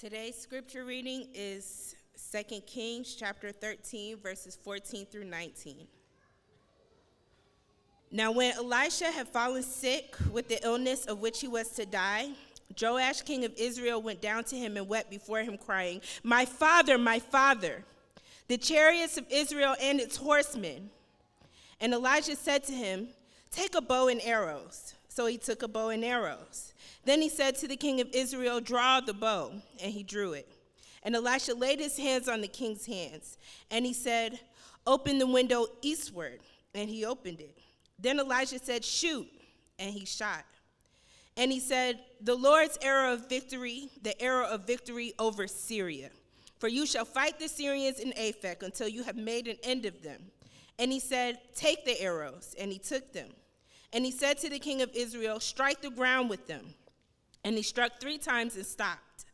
Today's 0.00 0.38
scripture 0.38 0.84
reading 0.84 1.26
is 1.34 1.96
2 2.30 2.60
Kings 2.60 3.16
chapter 3.16 3.50
13, 3.50 4.18
verses 4.18 4.56
14 4.62 5.06
through 5.06 5.24
19. 5.24 5.88
Now, 8.12 8.30
when 8.30 8.54
Elisha 8.54 9.06
had 9.06 9.26
fallen 9.26 9.64
sick 9.64 10.14
with 10.30 10.46
the 10.46 10.64
illness 10.64 11.06
of 11.06 11.18
which 11.18 11.40
he 11.40 11.48
was 11.48 11.70
to 11.70 11.84
die, 11.84 12.28
Joash, 12.80 13.22
king 13.22 13.44
of 13.44 13.52
Israel, 13.56 14.00
went 14.00 14.22
down 14.22 14.44
to 14.44 14.56
him 14.56 14.76
and 14.76 14.86
wept 14.86 15.10
before 15.10 15.40
him, 15.40 15.58
crying, 15.58 16.00
My 16.22 16.44
father, 16.44 16.96
my 16.96 17.18
father, 17.18 17.82
the 18.46 18.56
chariots 18.56 19.18
of 19.18 19.26
Israel 19.28 19.74
and 19.82 19.98
its 19.98 20.16
horsemen. 20.16 20.90
And 21.80 21.92
Elijah 21.92 22.36
said 22.36 22.62
to 22.64 22.72
him, 22.72 23.08
Take 23.50 23.74
a 23.74 23.80
bow 23.80 24.06
and 24.06 24.20
arrows. 24.22 24.94
So 25.18 25.26
he 25.26 25.36
took 25.36 25.64
a 25.64 25.66
bow 25.66 25.88
and 25.88 26.04
arrows. 26.04 26.72
Then 27.04 27.20
he 27.20 27.28
said 27.28 27.56
to 27.56 27.66
the 27.66 27.74
king 27.74 28.00
of 28.00 28.08
Israel, 28.12 28.60
Draw 28.60 29.00
the 29.00 29.12
bow. 29.12 29.50
And 29.82 29.92
he 29.92 30.04
drew 30.04 30.32
it. 30.32 30.48
And 31.02 31.16
Elisha 31.16 31.54
laid 31.54 31.80
his 31.80 31.96
hands 31.96 32.28
on 32.28 32.40
the 32.40 32.46
king's 32.46 32.86
hands. 32.86 33.36
And 33.68 33.84
he 33.84 33.92
said, 33.92 34.38
Open 34.86 35.18
the 35.18 35.26
window 35.26 35.66
eastward. 35.82 36.38
And 36.72 36.88
he 36.88 37.04
opened 37.04 37.40
it. 37.40 37.58
Then 37.98 38.20
Elijah 38.20 38.60
said, 38.60 38.84
Shoot. 38.84 39.26
And 39.80 39.92
he 39.92 40.04
shot. 40.04 40.44
And 41.36 41.50
he 41.50 41.58
said, 41.58 41.98
The 42.20 42.36
Lord's 42.36 42.78
arrow 42.80 43.14
of 43.14 43.28
victory, 43.28 43.90
the 44.00 44.22
arrow 44.22 44.46
of 44.46 44.68
victory 44.68 45.14
over 45.18 45.48
Syria. 45.48 46.10
For 46.60 46.68
you 46.68 46.86
shall 46.86 47.04
fight 47.04 47.40
the 47.40 47.48
Syrians 47.48 47.98
in 47.98 48.12
Aphek 48.12 48.62
until 48.62 48.86
you 48.86 49.02
have 49.02 49.16
made 49.16 49.48
an 49.48 49.56
end 49.64 49.84
of 49.84 50.00
them. 50.00 50.26
And 50.78 50.92
he 50.92 51.00
said, 51.00 51.40
Take 51.56 51.84
the 51.84 52.00
arrows. 52.00 52.54
And 52.56 52.70
he 52.70 52.78
took 52.78 53.12
them. 53.12 53.30
And 53.92 54.04
he 54.04 54.10
said 54.10 54.38
to 54.38 54.50
the 54.50 54.58
king 54.58 54.82
of 54.82 54.90
Israel, 54.94 55.40
Strike 55.40 55.80
the 55.80 55.90
ground 55.90 56.28
with 56.30 56.46
them. 56.46 56.74
And 57.44 57.56
he 57.56 57.62
struck 57.62 58.00
three 58.00 58.18
times 58.18 58.56
and 58.56 58.66
stopped. 58.66 59.24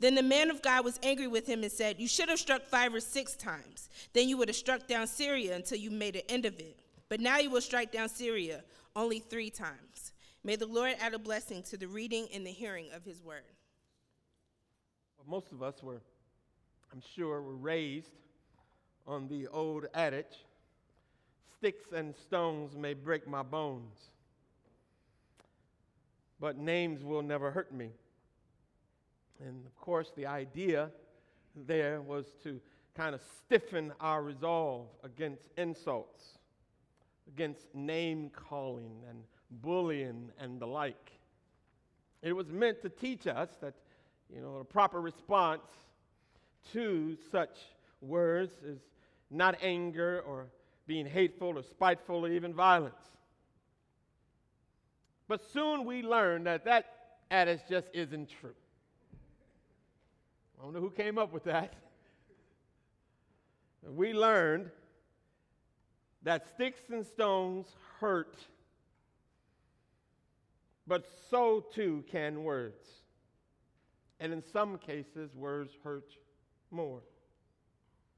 Then 0.00 0.14
the 0.14 0.22
man 0.22 0.50
of 0.50 0.60
God 0.60 0.84
was 0.84 0.98
angry 1.02 1.28
with 1.28 1.46
him 1.46 1.62
and 1.62 1.72
said, 1.72 1.98
You 1.98 2.08
should 2.08 2.28
have 2.28 2.38
struck 2.38 2.66
five 2.66 2.92
or 2.92 3.00
six 3.00 3.34
times. 3.36 3.88
Then 4.12 4.28
you 4.28 4.36
would 4.36 4.48
have 4.48 4.56
struck 4.56 4.86
down 4.86 5.06
Syria 5.06 5.54
until 5.56 5.78
you 5.78 5.90
made 5.90 6.16
an 6.16 6.22
end 6.28 6.44
of 6.44 6.58
it. 6.58 6.78
But 7.08 7.20
now 7.20 7.38
you 7.38 7.50
will 7.50 7.60
strike 7.60 7.92
down 7.92 8.08
Syria 8.08 8.62
only 8.96 9.20
three 9.20 9.50
times. 9.50 10.12
May 10.42 10.56
the 10.56 10.66
Lord 10.66 10.96
add 11.00 11.14
a 11.14 11.18
blessing 11.18 11.62
to 11.64 11.76
the 11.76 11.86
reading 11.86 12.28
and 12.34 12.46
the 12.46 12.50
hearing 12.50 12.88
of 12.94 13.04
his 13.04 13.22
word. 13.22 13.44
Well, 15.16 15.26
most 15.28 15.52
of 15.52 15.62
us 15.62 15.82
were, 15.82 16.02
I'm 16.92 17.02
sure, 17.14 17.40
were 17.40 17.56
raised 17.56 18.10
on 19.06 19.28
the 19.28 19.46
old 19.48 19.86
adage 19.94 20.44
sticks 21.64 21.92
and 21.92 22.14
stones 22.14 22.76
may 22.76 22.92
break 22.92 23.26
my 23.26 23.42
bones, 23.42 23.96
but 26.38 26.58
names 26.58 27.02
will 27.02 27.22
never 27.22 27.50
hurt 27.50 27.72
me. 27.72 27.88
And 29.42 29.64
of 29.64 29.74
course, 29.78 30.12
the 30.14 30.26
idea 30.26 30.90
there 31.56 32.02
was 32.02 32.26
to 32.42 32.60
kind 32.94 33.14
of 33.14 33.22
stiffen 33.38 33.94
our 33.98 34.22
resolve 34.22 34.88
against 35.04 35.48
insults, 35.56 36.36
against 37.28 37.74
name 37.74 38.28
calling 38.28 39.02
and 39.08 39.20
bullying 39.62 40.32
and 40.38 40.60
the 40.60 40.66
like. 40.66 41.12
It 42.20 42.34
was 42.34 42.50
meant 42.50 42.82
to 42.82 42.90
teach 42.90 43.26
us 43.26 43.48
that, 43.62 43.72
you 44.28 44.42
know, 44.42 44.56
a 44.56 44.64
proper 44.66 45.00
response 45.00 45.62
to 46.74 47.16
such 47.32 47.56
words 48.02 48.52
is 48.62 48.80
not 49.30 49.56
anger 49.62 50.22
or 50.26 50.48
being 50.86 51.06
hateful 51.06 51.58
or 51.58 51.62
spiteful 51.62 52.26
or 52.26 52.30
even 52.30 52.52
violence. 52.52 52.94
But 55.26 55.40
soon 55.52 55.84
we 55.84 56.02
learned 56.02 56.46
that 56.46 56.64
that 56.64 56.86
adage 57.30 57.60
just 57.68 57.88
isn't 57.94 58.28
true. 58.40 58.54
I 60.58 60.64
don't 60.64 60.74
know 60.74 60.80
who 60.80 60.90
came 60.90 61.18
up 61.18 61.32
with 61.32 61.44
that. 61.44 61.74
We 63.86 64.14
learned 64.14 64.70
that 66.22 66.48
sticks 66.48 66.80
and 66.90 67.04
stones 67.04 67.66
hurt 68.00 68.34
but 70.86 71.06
so 71.30 71.64
too 71.72 72.04
can 72.10 72.44
words. 72.44 72.86
And 74.20 74.32
in 74.32 74.42
some 74.52 74.78
cases, 74.78 75.34
words 75.34 75.72
hurt 75.82 76.14
more. 76.70 77.00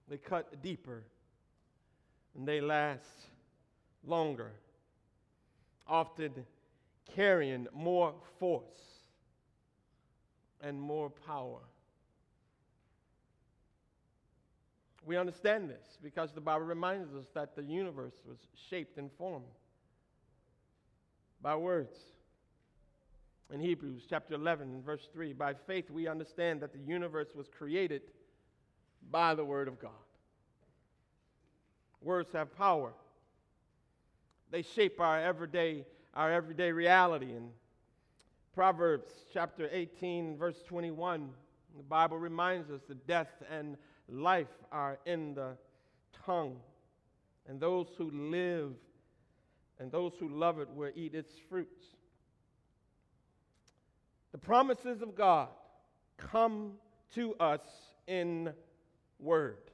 They 0.09 0.19
cut 0.19 0.63
deeper 0.63 1.05
and 2.37 2.47
they 2.47 2.61
last 2.61 3.03
longer, 4.07 4.53
often 5.87 6.33
carrying 7.15 7.67
more 7.73 8.15
force 8.39 8.65
and 10.61 10.81
more 10.81 11.11
power. 11.11 11.61
We 15.05 15.17
understand 15.17 15.71
this 15.71 15.99
because 16.03 16.33
the 16.33 16.41
Bible 16.41 16.67
reminds 16.67 17.15
us 17.15 17.27
that 17.35 17.55
the 17.55 17.63
universe 17.63 18.15
was 18.27 18.39
shaped 18.69 18.99
and 18.99 19.11
formed 19.17 19.45
by 21.41 21.55
words 21.55 21.97
in 23.53 23.61
Hebrews 23.61 24.03
chapter 24.11 24.35
11, 24.35 24.83
verse 24.85 25.09
3. 25.13 25.33
By 25.33 25.55
faith, 25.55 25.91
we 25.91 26.09
understand 26.09 26.61
that 26.61 26.73
the 26.73 26.81
universe 26.81 27.29
was 27.37 27.47
created 27.49 28.03
by 29.11 29.37
the 29.37 29.45
Word 29.45 29.69
of 29.69 29.79
God. 29.79 29.93
Words 32.07 32.31
have 32.35 32.57
power. 32.57 32.93
They 34.53 34.63
shape 34.63 35.01
our 35.01 35.21
everyday, 35.21 35.85
our 36.15 36.33
everyday 36.33 36.71
reality. 36.71 37.33
In 37.33 37.49
Proverbs 38.55 39.11
chapter 39.35 39.69
18, 39.73 40.37
verse 40.37 40.63
21, 40.69 41.29
the 41.77 41.83
Bible 41.83 42.17
reminds 42.17 42.71
us 42.71 42.81
that 42.87 43.09
death 43.09 43.43
and 43.51 43.77
life 44.09 44.47
are 44.71 45.01
in 45.05 45.35
the 45.35 45.57
tongue, 46.25 46.61
and 47.49 47.59
those 47.59 47.89
who 47.99 48.09
live 48.13 48.75
and 49.81 49.91
those 49.91 50.13
who 50.21 50.29
love 50.29 50.61
it 50.61 50.69
will 50.71 50.93
eat 50.95 51.13
its 51.13 51.35
fruits. 51.51 51.87
The 54.31 54.39
promises 54.39 55.03
of 55.03 55.17
God 55.17 55.49
come 56.19 56.75
to 57.17 57.35
us 57.41 57.63
in 58.07 58.53
word. 59.19 59.66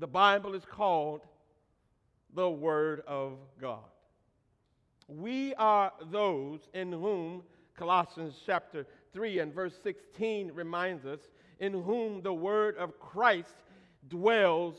The 0.00 0.06
Bible 0.06 0.54
is 0.54 0.64
called 0.64 1.20
the 2.34 2.48
Word 2.48 3.02
of 3.06 3.36
God. 3.60 3.84
We 5.08 5.54
are 5.56 5.92
those 6.10 6.60
in 6.72 6.90
whom, 6.90 7.42
Colossians 7.76 8.40
chapter 8.46 8.86
3 9.12 9.40
and 9.40 9.52
verse 9.52 9.74
16 9.82 10.52
reminds 10.52 11.04
us, 11.04 11.20
in 11.58 11.74
whom 11.74 12.22
the 12.22 12.32
Word 12.32 12.78
of 12.78 12.98
Christ 12.98 13.52
dwells 14.08 14.76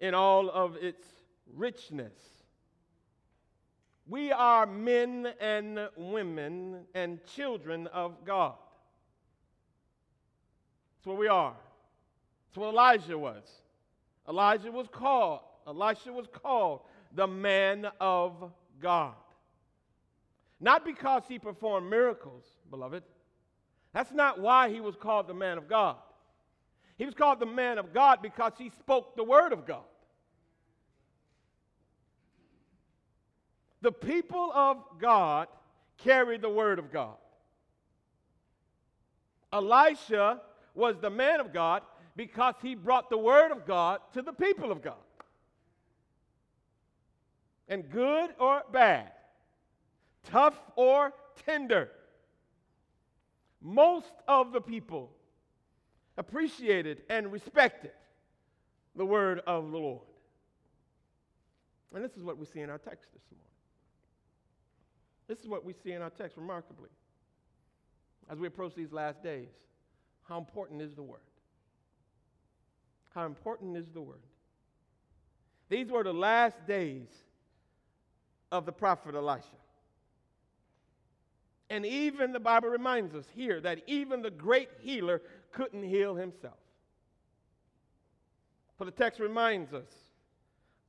in 0.00 0.14
all 0.14 0.50
of 0.50 0.74
its 0.74 1.06
richness. 1.54 2.14
We 4.08 4.32
are 4.32 4.66
men 4.66 5.28
and 5.40 5.88
women 5.96 6.86
and 6.92 7.24
children 7.24 7.86
of 7.88 8.24
God. 8.24 8.54
That's 10.96 11.06
what 11.06 11.18
we 11.18 11.28
are. 11.28 11.54
That's 12.48 12.58
what 12.58 12.70
Elijah 12.70 13.16
was. 13.16 13.44
Elijah 14.28 14.70
was 14.72 14.86
called, 14.88 15.40
Elisha 15.66 16.12
was 16.12 16.26
called 16.32 16.80
the 17.14 17.26
man 17.26 17.86
of 18.00 18.50
God. 18.80 19.14
Not 20.60 20.84
because 20.84 21.22
he 21.28 21.38
performed 21.38 21.90
miracles, 21.90 22.44
beloved. 22.70 23.02
That's 23.92 24.12
not 24.12 24.40
why 24.40 24.70
he 24.70 24.80
was 24.80 24.96
called 24.96 25.26
the 25.28 25.34
man 25.34 25.58
of 25.58 25.68
God. 25.68 25.96
He 26.98 27.04
was 27.04 27.14
called 27.14 27.40
the 27.40 27.46
man 27.46 27.78
of 27.78 27.92
God 27.92 28.20
because 28.22 28.52
he 28.58 28.70
spoke 28.70 29.16
the 29.16 29.24
word 29.24 29.52
of 29.52 29.66
God. 29.66 29.84
The 33.82 33.92
people 33.92 34.50
of 34.52 34.78
God 34.98 35.48
carried 35.98 36.42
the 36.42 36.48
word 36.48 36.78
of 36.78 36.90
God. 36.90 37.16
Elisha 39.52 40.40
was 40.74 40.96
the 41.00 41.10
man 41.10 41.40
of 41.40 41.52
God 41.52 41.82
because 42.16 42.54
he 42.62 42.74
brought 42.74 43.10
the 43.10 43.18
word 43.18 43.52
of 43.52 43.66
God 43.66 44.00
to 44.14 44.22
the 44.22 44.32
people 44.32 44.72
of 44.72 44.82
God. 44.82 44.94
And 47.68 47.90
good 47.90 48.30
or 48.38 48.62
bad, 48.72 49.12
tough 50.24 50.58
or 50.76 51.12
tender, 51.44 51.90
most 53.60 54.12
of 54.26 54.52
the 54.52 54.60
people 54.60 55.10
appreciated 56.16 57.02
and 57.10 57.30
respected 57.30 57.90
the 58.94 59.04
word 59.04 59.42
of 59.46 59.70
the 59.70 59.76
Lord. 59.76 60.02
And 61.94 62.04
this 62.04 62.16
is 62.16 62.22
what 62.22 62.38
we 62.38 62.46
see 62.46 62.60
in 62.60 62.70
our 62.70 62.78
text 62.78 63.12
this 63.12 63.22
morning. 63.30 63.46
This 65.28 65.40
is 65.40 65.48
what 65.48 65.64
we 65.64 65.72
see 65.72 65.92
in 65.92 66.02
our 66.02 66.10
text 66.10 66.36
remarkably. 66.36 66.90
As 68.30 68.38
we 68.38 68.46
approach 68.46 68.74
these 68.74 68.92
last 68.92 69.22
days, 69.22 69.48
how 70.28 70.38
important 70.38 70.82
is 70.82 70.94
the 70.94 71.02
Word? 71.02 71.20
How 73.16 73.24
important 73.24 73.78
is 73.78 73.86
the 73.94 74.02
Word? 74.02 74.20
These 75.70 75.90
were 75.90 76.04
the 76.04 76.12
last 76.12 76.66
days 76.66 77.08
of 78.52 78.66
the 78.66 78.72
prophet 78.72 79.14
Elisha. 79.14 79.46
And 81.70 81.86
even 81.86 82.32
the 82.32 82.38
Bible 82.38 82.68
reminds 82.68 83.14
us 83.14 83.24
here 83.34 83.58
that 83.62 83.80
even 83.86 84.20
the 84.20 84.30
great 84.30 84.68
healer 84.80 85.22
couldn't 85.50 85.82
heal 85.82 86.14
himself. 86.14 86.58
For 88.76 88.84
the 88.84 88.90
text 88.90 89.18
reminds 89.18 89.72
us 89.72 89.88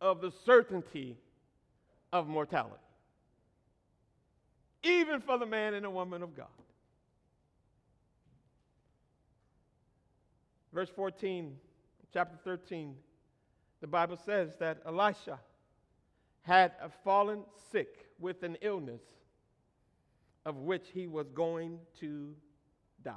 of 0.02 0.20
the 0.20 0.34
certainty 0.46 1.16
of 2.12 2.28
mortality, 2.28 2.76
even 4.84 5.22
for 5.22 5.38
the 5.40 5.46
man 5.46 5.74
and 5.74 5.86
the 5.86 5.90
woman 5.90 6.22
of 6.22 6.36
God. 6.36 6.48
Verse 10.74 10.90
14, 10.94 11.56
chapter 12.18 12.40
13, 12.46 12.96
the 13.80 13.86
Bible 13.86 14.18
says 14.26 14.56
that 14.60 14.80
Elisha 14.88 15.40
had 16.42 16.72
fallen 17.04 17.44
sick 17.72 18.08
with 18.20 18.42
an 18.42 18.58
illness 18.62 19.04
of 20.44 20.56
which 20.56 20.88
he 20.92 21.06
was 21.06 21.30
going 21.30 21.78
to 22.00 22.34
die. 23.04 23.14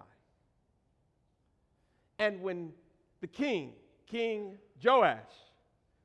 And 2.19 2.43
when 2.43 2.75
the 3.23 3.27
king, 3.27 3.73
King 4.07 4.59
Joash, 4.85 5.17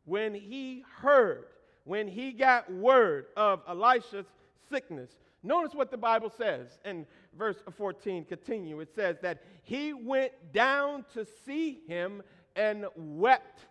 when 0.06 0.33
he 0.33 0.86
heard, 1.01 1.48
when 1.83 2.07
he 2.07 2.31
got 2.31 2.71
word 2.71 3.25
of 3.36 3.59
Elisha's 3.68 4.27
sickness, 4.69 5.09
notice 5.44 5.75
what 5.75 5.91
the 5.91 5.98
Bible 5.98 6.31
says 6.38 6.80
in 6.86 7.06
verse 7.38 7.57
14. 7.75 8.24
Continue. 8.24 8.80
It 8.80 8.95
says 8.95 9.18
that 9.21 9.44
he 9.63 9.91
went 9.91 10.31
down 10.53 11.03
to 11.13 11.27
see 11.45 11.81
him 11.89 12.24
and 12.55 12.85
wept 12.95 13.61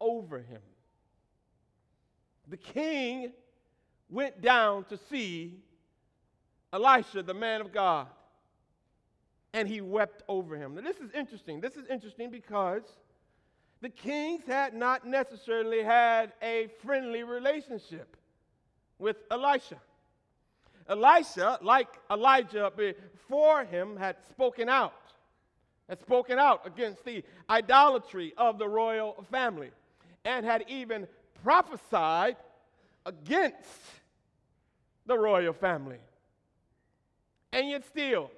over 0.00 0.38
him. 0.38 0.60
The 2.48 2.56
king 2.56 3.32
went 4.10 4.42
down 4.42 4.84
to 4.84 4.98
see 5.10 5.58
Elisha, 6.72 7.22
the 7.22 7.34
man 7.34 7.60
of 7.60 7.72
God, 7.72 8.06
and 9.52 9.68
he 9.68 9.80
wept 9.80 10.22
over 10.28 10.56
him. 10.56 10.74
Now, 10.74 10.80
this 10.82 10.98
is 10.98 11.10
interesting. 11.14 11.60
This 11.60 11.76
is 11.76 11.86
interesting 11.88 12.30
because 12.30 12.82
the 13.80 13.90
kings 13.90 14.44
had 14.46 14.74
not 14.74 15.06
necessarily 15.06 15.82
had 15.82 16.32
a 16.42 16.68
friendly 16.82 17.24
relationship 17.24 18.16
with 18.98 19.16
Elisha. 19.30 19.78
Elisha, 20.88 21.58
like 21.62 21.88
Elijah 22.10 22.72
before 22.76 23.64
him, 23.64 23.96
had 23.96 24.16
spoken 24.30 24.68
out, 24.68 24.94
had 25.88 26.00
spoken 26.00 26.38
out 26.38 26.66
against 26.66 27.04
the 27.04 27.24
idolatry 27.50 28.32
of 28.36 28.58
the 28.58 28.68
royal 28.68 29.24
family, 29.30 29.70
and 30.24 30.46
had 30.46 30.64
even 30.68 31.06
prophesied 31.42 32.36
against 33.04 33.68
the 35.06 35.18
royal 35.18 35.52
family. 35.52 35.98
And 37.52 37.68
yet, 37.68 37.84
still, 37.86 38.30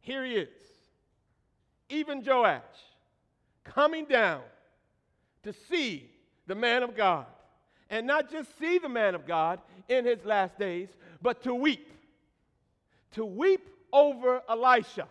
here 0.00 0.24
he 0.24 0.34
is, 0.36 0.48
even 1.88 2.24
Joash, 2.24 2.62
coming 3.64 4.06
down 4.06 4.42
to 5.42 5.52
see 5.68 6.10
the 6.46 6.54
man 6.54 6.82
of 6.82 6.96
God. 6.96 7.26
And 7.90 8.06
not 8.06 8.30
just 8.30 8.56
see 8.58 8.78
the 8.78 8.88
man 8.88 9.14
of 9.16 9.26
God 9.26 9.60
in 9.88 10.04
his 10.04 10.24
last 10.24 10.56
days, 10.58 10.88
but 11.20 11.42
to 11.42 11.54
weep. 11.54 11.90
To 13.12 13.24
weep 13.24 13.68
over 13.92 14.42
Elisha. 14.48 15.08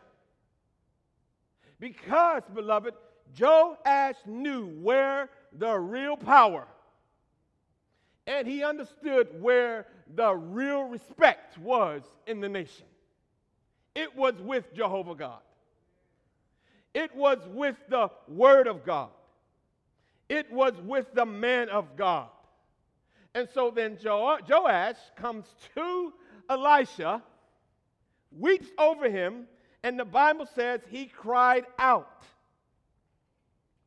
Because, 1.79 2.43
beloved, 2.53 2.93
Joash 3.39 4.15
knew 4.25 4.65
where 4.81 5.29
the 5.57 5.77
real 5.77 6.17
power 6.17 6.67
and 8.29 8.47
he 8.47 8.63
understood 8.63 9.27
where 9.41 9.87
the 10.15 10.31
real 10.35 10.83
respect 10.83 11.57
was 11.57 12.03
in 12.27 12.39
the 12.39 12.47
nation. 12.47 12.85
It 13.95 14.15
was 14.15 14.35
with 14.39 14.71
Jehovah 14.73 15.15
God, 15.15 15.41
it 16.93 17.13
was 17.15 17.39
with 17.53 17.75
the 17.89 18.09
Word 18.27 18.67
of 18.67 18.85
God, 18.85 19.09
it 20.29 20.49
was 20.51 20.73
with 20.85 21.11
the 21.13 21.25
man 21.25 21.69
of 21.69 21.97
God. 21.97 22.29
And 23.33 23.47
so 23.53 23.71
then 23.71 23.97
jo- 24.01 24.37
Joash 24.47 24.97
comes 25.15 25.45
to 25.75 26.13
Elisha, 26.49 27.23
weeps 28.31 28.67
over 28.77 29.09
him, 29.09 29.47
and 29.83 29.99
the 29.99 30.05
Bible 30.05 30.45
says 30.45 30.81
he 30.89 31.05
cried 31.05 31.65
out, 31.77 32.23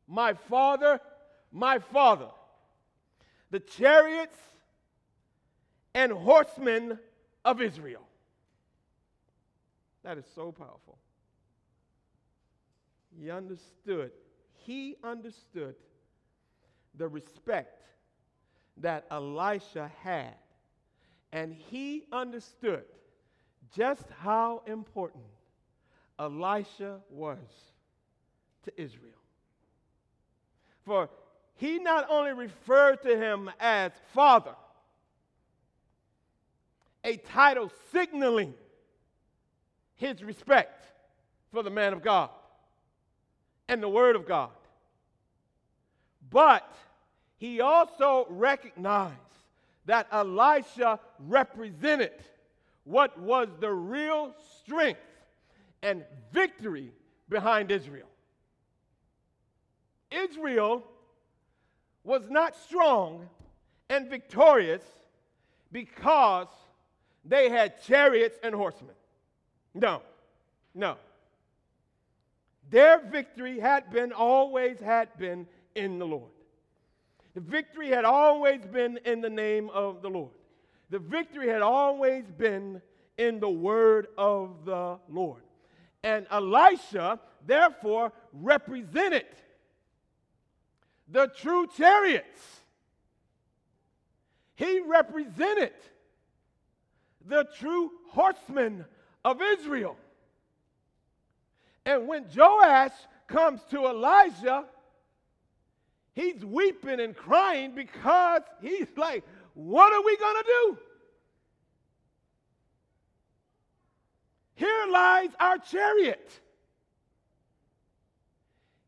My 0.07 0.33
father, 0.33 0.99
my 1.51 1.79
father 1.79 2.29
the 3.53 3.59
chariots 3.59 4.39
and 5.93 6.11
horsemen 6.11 6.97
of 7.45 7.61
Israel. 7.61 8.01
That 10.03 10.17
is 10.17 10.25
so 10.33 10.51
powerful. 10.51 10.97
He 13.15 13.29
understood, 13.29 14.09
he 14.65 14.95
understood 15.03 15.75
the 16.97 17.07
respect 17.07 17.83
that 18.77 19.05
Elisha 19.11 19.91
had. 20.01 20.33
And 21.31 21.53
he 21.53 22.05
understood 22.11 22.85
just 23.71 24.05
how 24.19 24.63
important 24.65 25.25
Elisha 26.19 26.99
was 27.09 27.37
to 28.63 28.81
Israel. 28.81 29.11
For 30.85 31.09
he 31.55 31.79
not 31.79 32.07
only 32.09 32.33
referred 32.33 33.01
to 33.03 33.17
him 33.17 33.49
as 33.59 33.91
father, 34.13 34.55
a 37.03 37.17
title 37.17 37.71
signaling 37.91 38.53
his 39.95 40.23
respect 40.23 40.85
for 41.51 41.63
the 41.63 41.69
man 41.69 41.93
of 41.93 42.01
God 42.01 42.29
and 43.67 43.81
the 43.81 43.89
word 43.89 44.15
of 44.15 44.27
God, 44.27 44.49
but 46.29 46.73
he 47.37 47.61
also 47.61 48.25
recognized 48.29 49.13
that 49.85 50.07
Elisha 50.11 50.99
represented 51.19 52.13
what 52.85 53.19
was 53.19 53.49
the 53.59 53.71
real 53.71 54.33
strength 54.59 54.99
and 55.83 56.03
victory 56.31 56.91
behind 57.29 57.69
Israel. 57.69 58.07
Israel 60.09 60.83
was 62.03 62.29
not 62.29 62.55
strong 62.55 63.29
and 63.89 64.09
victorious 64.09 64.81
because 65.71 66.47
they 67.25 67.49
had 67.49 67.81
chariots 67.83 68.39
and 68.43 68.55
horsemen. 68.55 68.95
No, 69.73 70.01
no. 70.73 70.95
Their 72.69 72.99
victory 72.99 73.59
had 73.59 73.91
been, 73.91 74.13
always 74.13 74.79
had 74.79 75.15
been 75.17 75.47
in 75.75 75.99
the 75.99 76.07
Lord. 76.07 76.31
The 77.33 77.41
victory 77.41 77.89
had 77.89 78.05
always 78.05 78.61
been 78.65 78.99
in 79.05 79.21
the 79.21 79.29
name 79.29 79.69
of 79.71 80.01
the 80.01 80.09
Lord. 80.09 80.31
The 80.89 80.99
victory 80.99 81.49
had 81.49 81.61
always 81.61 82.25
been 82.37 82.81
in 83.17 83.39
the 83.39 83.49
word 83.49 84.07
of 84.17 84.65
the 84.65 84.97
Lord. 85.09 85.41
And 86.03 86.27
Elisha, 86.29 87.19
therefore, 87.45 88.11
represented 88.33 89.25
the 91.07 91.27
true 91.27 91.67
chariots. 91.77 92.61
He 94.55 94.81
represented 94.81 95.73
the 97.25 97.47
true 97.57 97.91
horsemen 98.09 98.85
of 99.23 99.41
Israel. 99.41 99.97
And 101.85 102.07
when 102.07 102.25
Joash 102.35 102.91
comes 103.27 103.61
to 103.71 103.85
Elijah, 103.87 104.65
he's 106.13 106.43
weeping 106.43 106.99
and 106.99 107.15
crying 107.15 107.73
because 107.75 108.41
he's 108.61 108.87
like, 108.97 109.23
What 109.53 109.93
are 109.93 110.03
we 110.03 110.17
going 110.17 110.35
to 110.35 110.43
do? 110.47 110.77
Here 114.63 114.85
lies 114.89 115.27
our 115.41 115.57
chariot. 115.57 116.39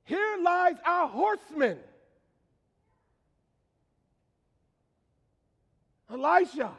Here 0.05 0.37
lies 0.41 0.75
our 0.85 1.05
horseman. 1.09 1.79
Elisha 6.09 6.71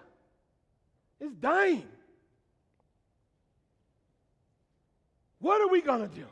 is 1.21 1.35
dying. 1.35 1.87
What 5.41 5.61
are 5.61 5.69
we 5.69 5.83
going 5.83 6.09
to 6.09 6.15
do? 6.15 6.27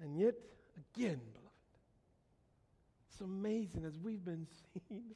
And 0.00 0.18
yet, 0.18 0.34
again, 0.96 1.20
beloved, 1.32 1.78
it's 3.08 3.20
amazing 3.20 3.84
as 3.84 3.96
we've 4.00 4.24
been 4.24 4.48
seeing 4.88 5.14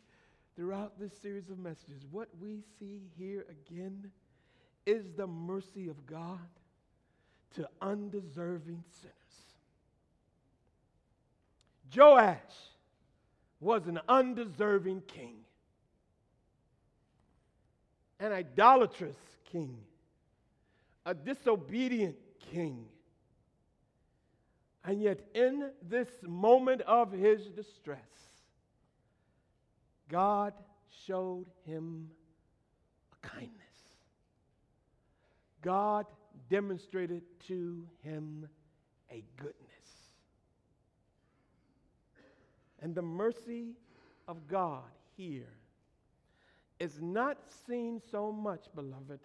throughout 0.57 0.99
this 0.99 1.13
series 1.21 1.49
of 1.51 1.59
messages, 1.59 2.03
what 2.11 2.29
we 2.41 2.63
see 2.79 3.03
here 3.17 3.45
again 3.51 4.11
is 4.85 5.13
the 5.17 5.27
mercy 5.27 5.89
of 5.89 6.07
God 6.07 6.39
to 7.55 7.69
undeserving 7.81 8.83
sinners. 9.01 9.15
Joash 11.95 12.39
was 13.61 13.87
an 13.87 14.01
undeserving 14.09 15.03
king. 15.07 15.37
an 18.19 18.33
idolatrous 18.33 19.17
king, 19.53 19.77
a 21.05 21.15
disobedient 21.15 22.17
king. 22.51 22.87
And 24.85 25.03
yet, 25.03 25.21
in 25.35 25.71
this 25.83 26.09
moment 26.23 26.81
of 26.83 27.13
his 27.13 27.47
distress, 27.49 27.99
God 30.09 30.53
showed 31.07 31.47
him 31.65 32.11
a 33.13 33.27
kindness. 33.27 33.53
God 35.63 36.07
demonstrated 36.49 37.23
to 37.49 37.85
him 38.03 38.49
a 39.11 39.25
goodness. 39.37 39.55
And 42.81 42.95
the 42.95 43.03
mercy 43.03 43.75
of 44.29 44.47
God 44.47 44.85
here 45.17 45.55
is 46.79 47.01
not 47.01 47.39
seen 47.67 48.01
so 48.11 48.31
much, 48.31 48.67
beloved, 48.75 49.21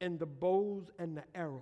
in 0.00 0.18
the 0.18 0.26
bows 0.26 0.90
and 0.98 1.16
the 1.16 1.24
arrows, 1.34 1.60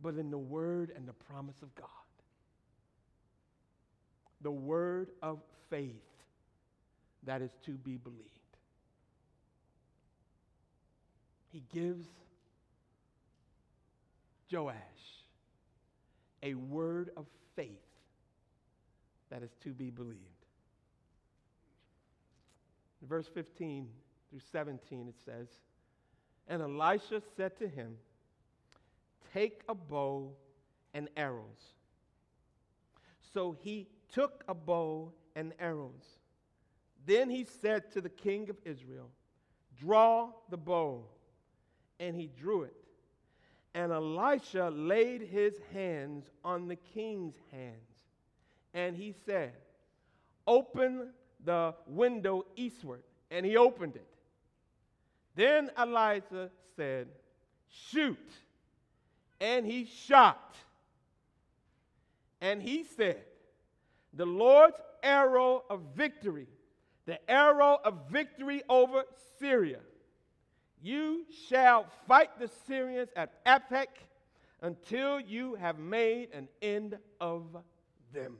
but 0.00 0.16
in 0.16 0.30
the 0.30 0.38
word 0.38 0.92
and 0.96 1.06
the 1.06 1.12
promise 1.12 1.62
of 1.62 1.74
God. 1.74 1.86
The 4.40 4.50
word 4.50 5.10
of 5.22 5.40
faith 5.68 6.07
that 7.24 7.42
is 7.42 7.50
to 7.66 7.72
be 7.72 7.96
believed. 7.96 8.24
He 11.50 11.62
gives 11.72 12.06
Joash 14.50 14.74
a 16.42 16.54
word 16.54 17.10
of 17.16 17.26
faith 17.56 17.68
that 19.30 19.42
is 19.42 19.50
to 19.62 19.70
be 19.70 19.90
believed. 19.90 20.18
In 23.02 23.08
verse 23.08 23.26
15 23.32 23.88
through 24.30 24.40
17, 24.52 25.08
it 25.08 25.14
says, 25.24 25.48
And 26.48 26.62
Elisha 26.62 27.22
said 27.36 27.58
to 27.58 27.68
him, 27.68 27.96
Take 29.32 29.62
a 29.68 29.74
bow 29.74 30.32
and 30.94 31.08
arrows. 31.16 31.74
So 33.34 33.56
he 33.60 33.88
took 34.12 34.44
a 34.48 34.54
bow 34.54 35.12
and 35.36 35.52
arrows. 35.58 36.18
Then 37.06 37.30
he 37.30 37.46
said 37.62 37.90
to 37.92 38.00
the 38.00 38.08
king 38.08 38.50
of 38.50 38.56
Israel, 38.64 39.10
Draw 39.78 40.30
the 40.50 40.56
bow. 40.56 41.04
And 42.00 42.14
he 42.14 42.28
drew 42.38 42.62
it. 42.62 42.74
And 43.74 43.92
Elisha 43.92 44.70
laid 44.70 45.22
his 45.22 45.54
hands 45.72 46.26
on 46.44 46.68
the 46.68 46.76
king's 46.76 47.34
hands. 47.52 47.74
And 48.74 48.96
he 48.96 49.14
said, 49.26 49.52
Open 50.46 51.10
the 51.44 51.74
window 51.86 52.44
eastward. 52.56 53.02
And 53.30 53.44
he 53.44 53.56
opened 53.56 53.96
it. 53.96 54.08
Then 55.34 55.70
Elisha 55.76 56.50
said, 56.76 57.08
Shoot. 57.68 58.18
And 59.40 59.66
he 59.66 59.84
shot. 59.84 60.56
And 62.40 62.62
he 62.62 62.84
said, 62.84 63.22
The 64.14 64.26
Lord's 64.26 64.80
arrow 65.02 65.64
of 65.70 65.80
victory, 65.94 66.48
the 67.08 67.18
arrow 67.30 67.78
of 67.86 68.10
victory 68.10 68.62
over 68.68 69.02
Syria. 69.40 69.78
You 70.82 71.24
shall 71.48 71.86
fight 72.06 72.38
the 72.38 72.50
Syrians 72.66 73.08
at 73.16 73.42
Aphek 73.46 73.86
until 74.60 75.18
you 75.18 75.54
have 75.54 75.78
made 75.78 76.28
an 76.34 76.48
end 76.60 76.98
of 77.18 77.44
them. 78.12 78.36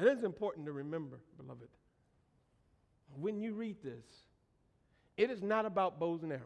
It 0.00 0.06
is 0.06 0.24
important 0.24 0.64
to 0.64 0.72
remember, 0.72 1.20
beloved, 1.36 1.68
when 3.20 3.38
you 3.38 3.52
read 3.52 3.76
this, 3.84 4.06
it 5.18 5.30
is 5.30 5.42
not 5.42 5.66
about 5.66 6.00
bows 6.00 6.22
and 6.22 6.32
arrows. 6.32 6.42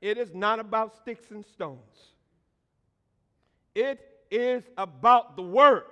It 0.00 0.18
is 0.18 0.32
not 0.32 0.60
about 0.60 0.94
sticks 0.98 1.32
and 1.32 1.44
stones. 1.44 2.12
It 3.74 3.98
is 4.30 4.62
about 4.78 5.34
the 5.34 5.42
Word. 5.42 5.82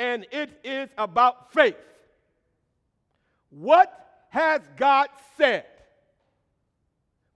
And 0.00 0.26
it 0.32 0.48
is 0.64 0.88
about 0.96 1.52
faith. 1.52 1.76
What 3.50 3.92
has 4.30 4.62
God 4.78 5.08
said? 5.36 5.66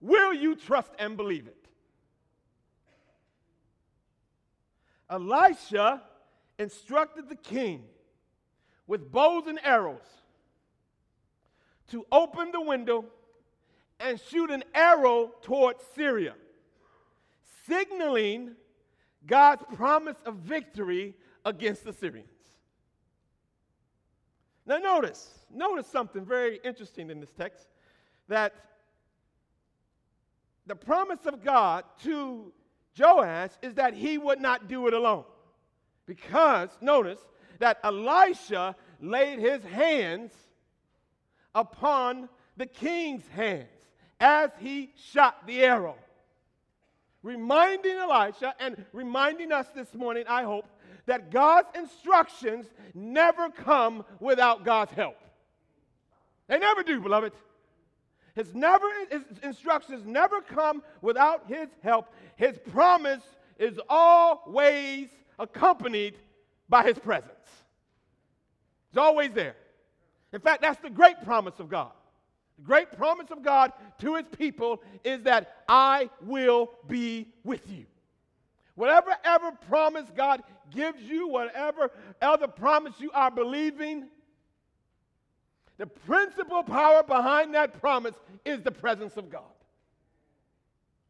Will 0.01 0.33
you 0.33 0.55
trust 0.55 0.89
and 0.97 1.15
believe 1.15 1.45
it? 1.45 1.67
Elisha 5.11 6.01
instructed 6.57 7.29
the 7.29 7.35
king 7.35 7.83
with 8.87 9.11
bows 9.11 9.45
and 9.45 9.59
arrows 9.63 10.01
to 11.91 12.03
open 12.11 12.51
the 12.51 12.61
window 12.61 13.05
and 13.99 14.19
shoot 14.19 14.49
an 14.49 14.63
arrow 14.73 15.33
towards 15.43 15.83
Syria, 15.93 16.33
signaling 17.67 18.55
God's 19.27 19.61
promise 19.75 20.17
of 20.25 20.37
victory 20.37 21.13
against 21.45 21.83
the 21.83 21.93
Syrians. 21.93 22.34
Now, 24.65 24.77
notice, 24.77 25.45
notice 25.53 25.87
something 25.87 26.25
very 26.25 26.59
interesting 26.63 27.09
in 27.09 27.19
this 27.19 27.31
text 27.31 27.67
that 28.27 28.53
the 30.65 30.75
promise 30.75 31.25
of 31.25 31.43
God 31.43 31.83
to 32.03 32.51
Joash 32.97 33.51
is 33.61 33.75
that 33.75 33.93
he 33.93 34.17
would 34.17 34.41
not 34.41 34.67
do 34.67 34.87
it 34.87 34.93
alone. 34.93 35.25
Because, 36.05 36.69
notice, 36.81 37.19
that 37.59 37.79
Elisha 37.83 38.75
laid 38.99 39.39
his 39.39 39.63
hands 39.63 40.31
upon 41.53 42.29
the 42.57 42.65
king's 42.65 43.27
hands 43.29 43.69
as 44.19 44.49
he 44.59 44.91
shot 45.11 45.45
the 45.45 45.63
arrow. 45.63 45.95
Reminding 47.21 47.97
Elisha 47.97 48.53
and 48.59 48.85
reminding 48.93 49.51
us 49.51 49.67
this 49.75 49.93
morning, 49.93 50.25
I 50.27 50.43
hope, 50.43 50.65
that 51.05 51.31
God's 51.31 51.67
instructions 51.75 52.65
never 52.93 53.49
come 53.49 54.05
without 54.19 54.63
God's 54.65 54.91
help. 54.93 55.17
They 56.47 56.59
never 56.59 56.83
do, 56.83 56.99
beloved. 56.99 57.33
His, 58.35 58.53
never, 58.53 58.85
his 59.09 59.23
instructions 59.43 60.05
never 60.05 60.41
come 60.41 60.83
without 61.01 61.45
his 61.47 61.69
help. 61.83 62.13
His 62.35 62.57
promise 62.71 63.23
is 63.57 63.79
always 63.89 65.07
accompanied 65.39 66.15
by 66.67 66.83
his 66.83 66.99
presence. 66.99 67.31
It's 68.89 68.97
always 68.97 69.31
there. 69.31 69.55
In 70.33 70.41
fact, 70.41 70.61
that's 70.61 70.81
the 70.81 70.89
great 70.89 71.23
promise 71.23 71.59
of 71.59 71.69
God. 71.69 71.91
The 72.57 72.63
great 72.63 72.91
promise 72.91 73.27
of 73.31 73.43
God 73.43 73.71
to 73.99 74.15
his 74.15 74.25
people 74.37 74.81
is 75.03 75.23
that 75.23 75.63
I 75.67 76.09
will 76.21 76.71
be 76.87 77.27
with 77.43 77.69
you. 77.69 77.85
Whatever 78.75 79.15
ever 79.23 79.51
promise 79.69 80.05
God 80.15 80.43
gives 80.73 81.01
you, 81.01 81.29
whatever 81.29 81.91
other 82.21 82.47
promise 82.47 82.93
you 82.99 83.09
are 83.11 83.31
believing, 83.31 84.07
the 85.77 85.87
principal 85.87 86.63
power 86.63 87.03
behind 87.03 87.55
that 87.55 87.79
promise 87.79 88.15
is 88.45 88.61
the 88.61 88.71
presence 88.71 89.17
of 89.17 89.29
God. 89.29 89.41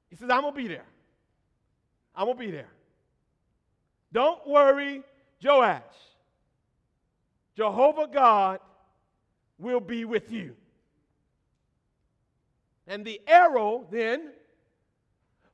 He 0.09 0.15
says, 0.15 0.29
I'm 0.29 0.41
going 0.41 0.53
to 0.53 0.61
be 0.61 0.67
there. 0.67 0.85
I'm 2.15 2.25
going 2.25 2.37
to 2.37 2.43
be 2.43 2.51
there. 2.51 2.69
Don't 4.13 4.47
worry, 4.47 5.03
Joash. 5.43 5.81
Jehovah 7.55 8.07
God 8.11 8.59
will 9.57 9.79
be 9.79 10.05
with 10.05 10.31
you. 10.31 10.55
And 12.87 13.03
the 13.03 13.21
arrow 13.27 13.85
then 13.91 14.31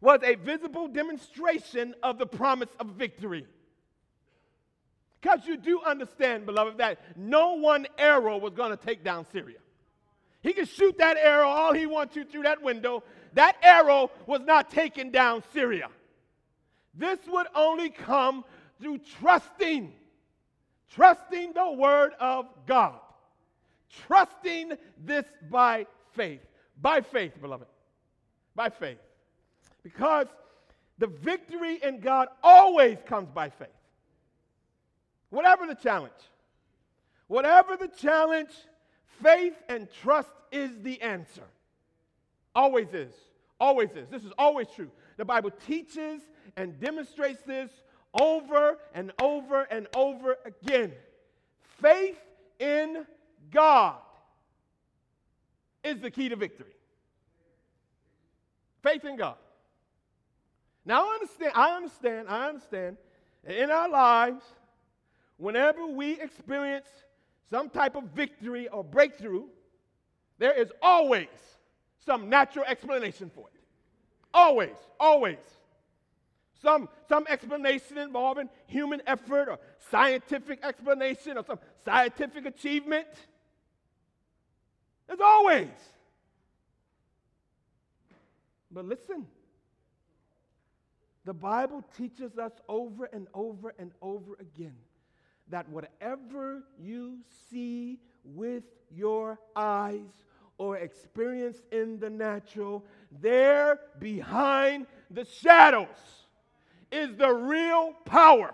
was 0.01 0.19
a 0.23 0.35
visible 0.35 0.87
demonstration 0.87 1.93
of 2.01 2.17
the 2.17 2.25
promise 2.25 2.69
of 2.79 2.87
victory. 2.87 3.45
Because 5.21 5.45
you 5.45 5.55
do 5.55 5.79
understand, 5.85 6.47
beloved, 6.47 6.79
that 6.79 6.99
no 7.15 7.53
one 7.53 7.85
arrow 7.99 8.37
was 8.37 8.53
going 8.53 8.75
to 8.75 8.85
take 8.85 9.03
down 9.03 9.27
Syria. 9.31 9.59
He 10.41 10.53
could 10.53 10.67
shoot 10.67 10.97
that 10.97 11.17
arrow 11.17 11.47
all 11.47 11.73
he 11.73 11.85
wants 11.85 12.15
to 12.15 12.25
through 12.25 12.43
that 12.43 12.63
window. 12.63 13.03
That 13.33 13.55
arrow 13.61 14.09
was 14.25 14.41
not 14.41 14.71
taking 14.71 15.11
down 15.11 15.43
Syria. 15.53 15.89
This 16.95 17.19
would 17.27 17.47
only 17.53 17.91
come 17.91 18.43
through 18.81 18.97
trusting, 19.19 19.93
trusting 20.95 21.53
the 21.53 21.71
word 21.71 22.13
of 22.19 22.47
God, 22.65 22.99
trusting 24.07 24.73
this 24.97 25.25
by 25.51 25.85
faith. 26.13 26.41
By 26.81 27.01
faith, 27.01 27.39
beloved. 27.39 27.67
By 28.55 28.69
faith. 28.69 28.97
Because 29.83 30.27
the 30.97 31.07
victory 31.07 31.79
in 31.81 31.99
God 31.99 32.27
always 32.43 32.97
comes 33.05 33.29
by 33.29 33.49
faith. 33.49 33.69
Whatever 35.29 35.65
the 35.65 35.75
challenge, 35.75 36.13
whatever 37.27 37.77
the 37.77 37.87
challenge, 37.87 38.51
faith 39.23 39.55
and 39.69 39.87
trust 40.03 40.29
is 40.51 40.71
the 40.83 41.01
answer. 41.01 41.43
Always 42.53 42.93
is. 42.93 43.13
Always 43.59 43.89
is. 43.91 44.09
This 44.09 44.23
is 44.23 44.33
always 44.37 44.67
true. 44.75 44.91
The 45.17 45.25
Bible 45.25 45.51
teaches 45.65 46.21
and 46.57 46.79
demonstrates 46.79 47.41
this 47.43 47.71
over 48.19 48.77
and 48.93 49.11
over 49.21 49.61
and 49.63 49.87
over 49.95 50.37
again. 50.45 50.91
Faith 51.81 52.19
in 52.59 53.05
God 53.51 53.95
is 55.83 55.99
the 56.01 56.11
key 56.11 56.29
to 56.29 56.35
victory. 56.35 56.75
Faith 58.83 59.05
in 59.05 59.15
God. 59.15 59.35
Now 60.85 61.05
I 61.05 61.13
understand, 61.13 61.51
I 61.55 61.75
understand, 61.75 62.27
I 62.27 62.47
understand. 62.49 62.97
In 63.47 63.71
our 63.71 63.89
lives, 63.89 64.43
whenever 65.37 65.85
we 65.87 66.19
experience 66.19 66.87
some 67.49 67.69
type 67.69 67.95
of 67.95 68.05
victory 68.05 68.67
or 68.67 68.83
breakthrough, 68.83 69.45
there 70.37 70.59
is 70.59 70.71
always 70.81 71.27
some 72.05 72.29
natural 72.29 72.65
explanation 72.65 73.29
for 73.33 73.47
it. 73.53 73.61
Always, 74.33 74.75
always. 74.99 75.37
Some, 76.61 76.89
some 77.09 77.25
explanation 77.27 77.97
involving 77.97 78.49
human 78.67 79.01
effort 79.07 79.49
or 79.49 79.59
scientific 79.89 80.63
explanation 80.63 81.37
or 81.37 81.43
some 81.43 81.59
scientific 81.83 82.45
achievement. 82.45 83.07
There's 85.07 85.19
always. 85.19 85.69
But 88.71 88.85
listen, 88.85 89.25
the 91.25 91.33
Bible 91.33 91.83
teaches 91.97 92.37
us 92.37 92.53
over 92.67 93.05
and 93.05 93.27
over 93.33 93.73
and 93.77 93.91
over 94.01 94.33
again 94.39 94.75
that 95.49 95.69
whatever 95.69 96.63
you 96.79 97.19
see 97.49 97.99
with 98.23 98.63
your 98.89 99.39
eyes 99.55 100.25
or 100.57 100.77
experience 100.77 101.61
in 101.71 101.99
the 101.99 102.09
natural, 102.09 102.83
there 103.21 103.79
behind 103.99 104.87
the 105.09 105.25
shadows 105.25 105.87
is 106.91 107.15
the 107.17 107.31
real 107.31 107.93
power. 108.05 108.53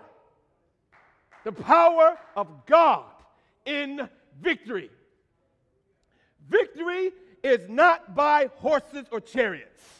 The 1.44 1.52
power 1.52 2.18
of 2.36 2.66
God 2.66 3.04
in 3.64 4.08
victory. 4.40 4.90
Victory 6.48 7.12
is 7.42 7.68
not 7.68 8.14
by 8.14 8.50
horses 8.56 9.06
or 9.10 9.20
chariots. 9.20 9.97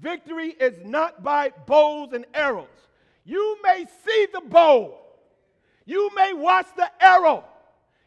Victory 0.00 0.50
is 0.50 0.74
not 0.84 1.22
by 1.22 1.52
bows 1.66 2.12
and 2.12 2.24
arrows. 2.32 2.66
You 3.24 3.58
may 3.62 3.84
see 4.06 4.26
the 4.32 4.40
bow, 4.40 4.98
you 5.84 6.10
may 6.14 6.32
watch 6.32 6.66
the 6.76 6.90
arrow, 7.00 7.44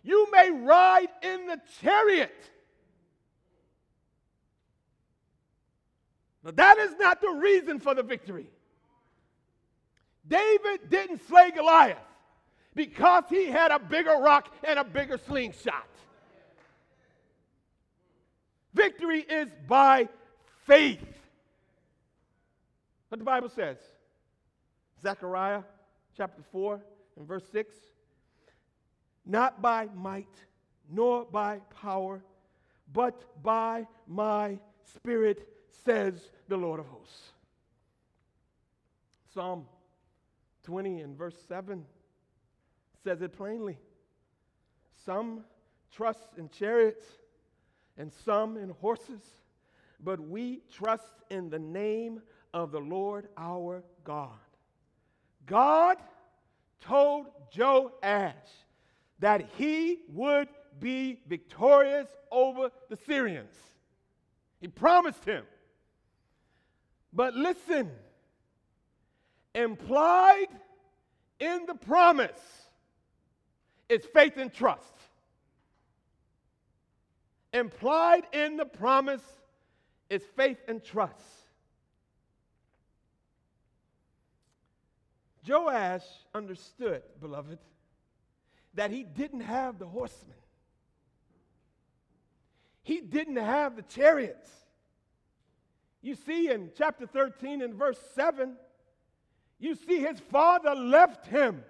you 0.04 0.28
may 0.32 0.52
ride 0.52 1.10
in 1.22 1.48
the 1.48 1.60
chariot. 1.82 2.34
But 6.44 6.56
that 6.56 6.80
is 6.80 6.96
not 6.98 7.22
the 7.22 7.30
reason 7.30 7.80
for 7.80 7.94
the 7.94 8.02
victory. 8.02 8.48
David 10.28 10.90
didn't 10.90 11.28
slay 11.28 11.52
Goliath 11.52 11.98
because 12.74 13.26
he 13.30 13.46
had 13.46 13.72
a 13.72 13.80
bigger 13.80 14.16
rock 14.16 14.52
and 14.64 14.80
a 14.80 14.84
bigger 14.84 15.20
slingshot. 15.28 15.88
Victory 18.74 19.22
is 19.22 19.50
by 19.68 20.08
faith. 20.66 21.11
What 23.12 23.20
the 23.20 23.26
Bible 23.26 23.50
says. 23.50 23.76
Zechariah 25.02 25.64
chapter 26.16 26.42
4 26.50 26.82
and 27.18 27.28
verse 27.28 27.44
6. 27.52 27.76
Not 29.26 29.62
by 29.62 29.90
might 29.94 30.34
nor 30.90 31.26
by 31.26 31.60
power, 31.82 32.24
but 32.94 33.44
by 33.44 33.86
my 34.08 34.58
spirit, 34.96 35.46
says 35.84 36.32
the 36.48 36.56
Lord 36.56 36.80
of 36.80 36.88
hosts. 36.88 37.34
Psalm 39.34 39.66
20 40.64 41.02
and 41.02 41.18
verse 41.18 41.36
7 41.50 41.84
says 43.04 43.22
it 43.22 43.34
plainly. 43.34 43.78
Some 45.06 45.44
trust 45.94 46.30
in 46.38 46.48
chariots 46.48 47.04
and 47.98 48.10
some 48.24 48.56
in 48.56 48.70
horses, 48.70 49.22
but 50.00 50.22
we 50.22 50.62
trust 50.72 51.12
in 51.30 51.50
the 51.50 51.60
name 51.60 52.22
of 52.54 52.72
the 52.72 52.80
Lord 52.80 53.28
our 53.38 53.84
God. 54.04 54.30
God 55.46 55.98
told 56.82 57.28
Joash 57.56 58.34
that 59.20 59.46
he 59.58 60.00
would 60.10 60.48
be 60.80 61.20
victorious 61.28 62.08
over 62.32 62.72
the 62.90 62.98
Syrians. 63.06 63.56
He 64.60 64.68
promised 64.68 65.24
him. 65.26 65.44
But 67.14 67.36
listen, 67.36 67.92
implied 69.54 70.48
in 71.40 71.66
the 71.66 71.76
promise 71.76 72.40
is 73.90 74.06
faith 74.14 74.38
and 74.38 74.54
trust. 74.54 74.94
Implied 77.54 78.24
in 78.32 78.56
the 78.56 78.66
promise 78.66 79.24
is 80.10 80.24
faith 80.38 80.58
and 80.68 80.84
trust. 80.84 81.41
Joash 85.48 86.04
understood, 86.34 87.04
beloved, 87.20 87.60
that 88.74 88.92
he 88.92 89.04
didn't 89.04 89.42
have 89.42 89.80
the 89.80 89.88
horsemen. 89.88 90.36
He 92.84 93.02
didn't 93.02 93.38
have 93.38 93.76
the 93.76 93.82
chariots. 93.84 94.50
You 96.02 96.16
see 96.16 96.50
in 96.50 96.72
chapter 96.78 97.06
13 97.06 97.62
and 97.62 97.76
verse 97.76 98.00
7, 98.16 98.56
you 99.60 99.76
see 99.76 100.00
his 100.00 100.20
father 100.20 100.74
left 100.74 101.28
him 101.28 101.64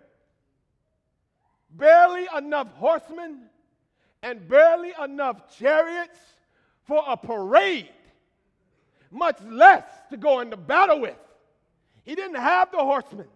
barely 1.69 2.27
enough 2.37 2.71
horsemen 2.75 3.49
and 4.23 4.47
barely 4.47 4.93
enough 5.03 5.57
chariots 5.57 6.17
for 6.83 7.03
a 7.07 7.17
parade, 7.17 7.89
much 9.09 9.41
less 9.41 9.83
to 10.09 10.17
go 10.17 10.39
into 10.39 10.57
battle 10.57 11.01
with. 11.01 11.17
He 12.03 12.15
didn't 12.15 12.35
have 12.35 12.71
the 12.71 12.79
horsemen. 12.79 13.27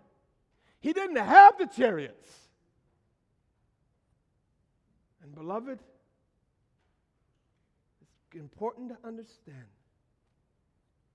He 0.86 0.94
didn't 0.94 1.16
have 1.16 1.58
the 1.58 1.66
chariots. 1.66 2.30
And, 5.24 5.34
beloved, 5.34 5.80
it's 8.02 8.36
important 8.36 8.90
to 8.90 8.98
understand 9.04 9.66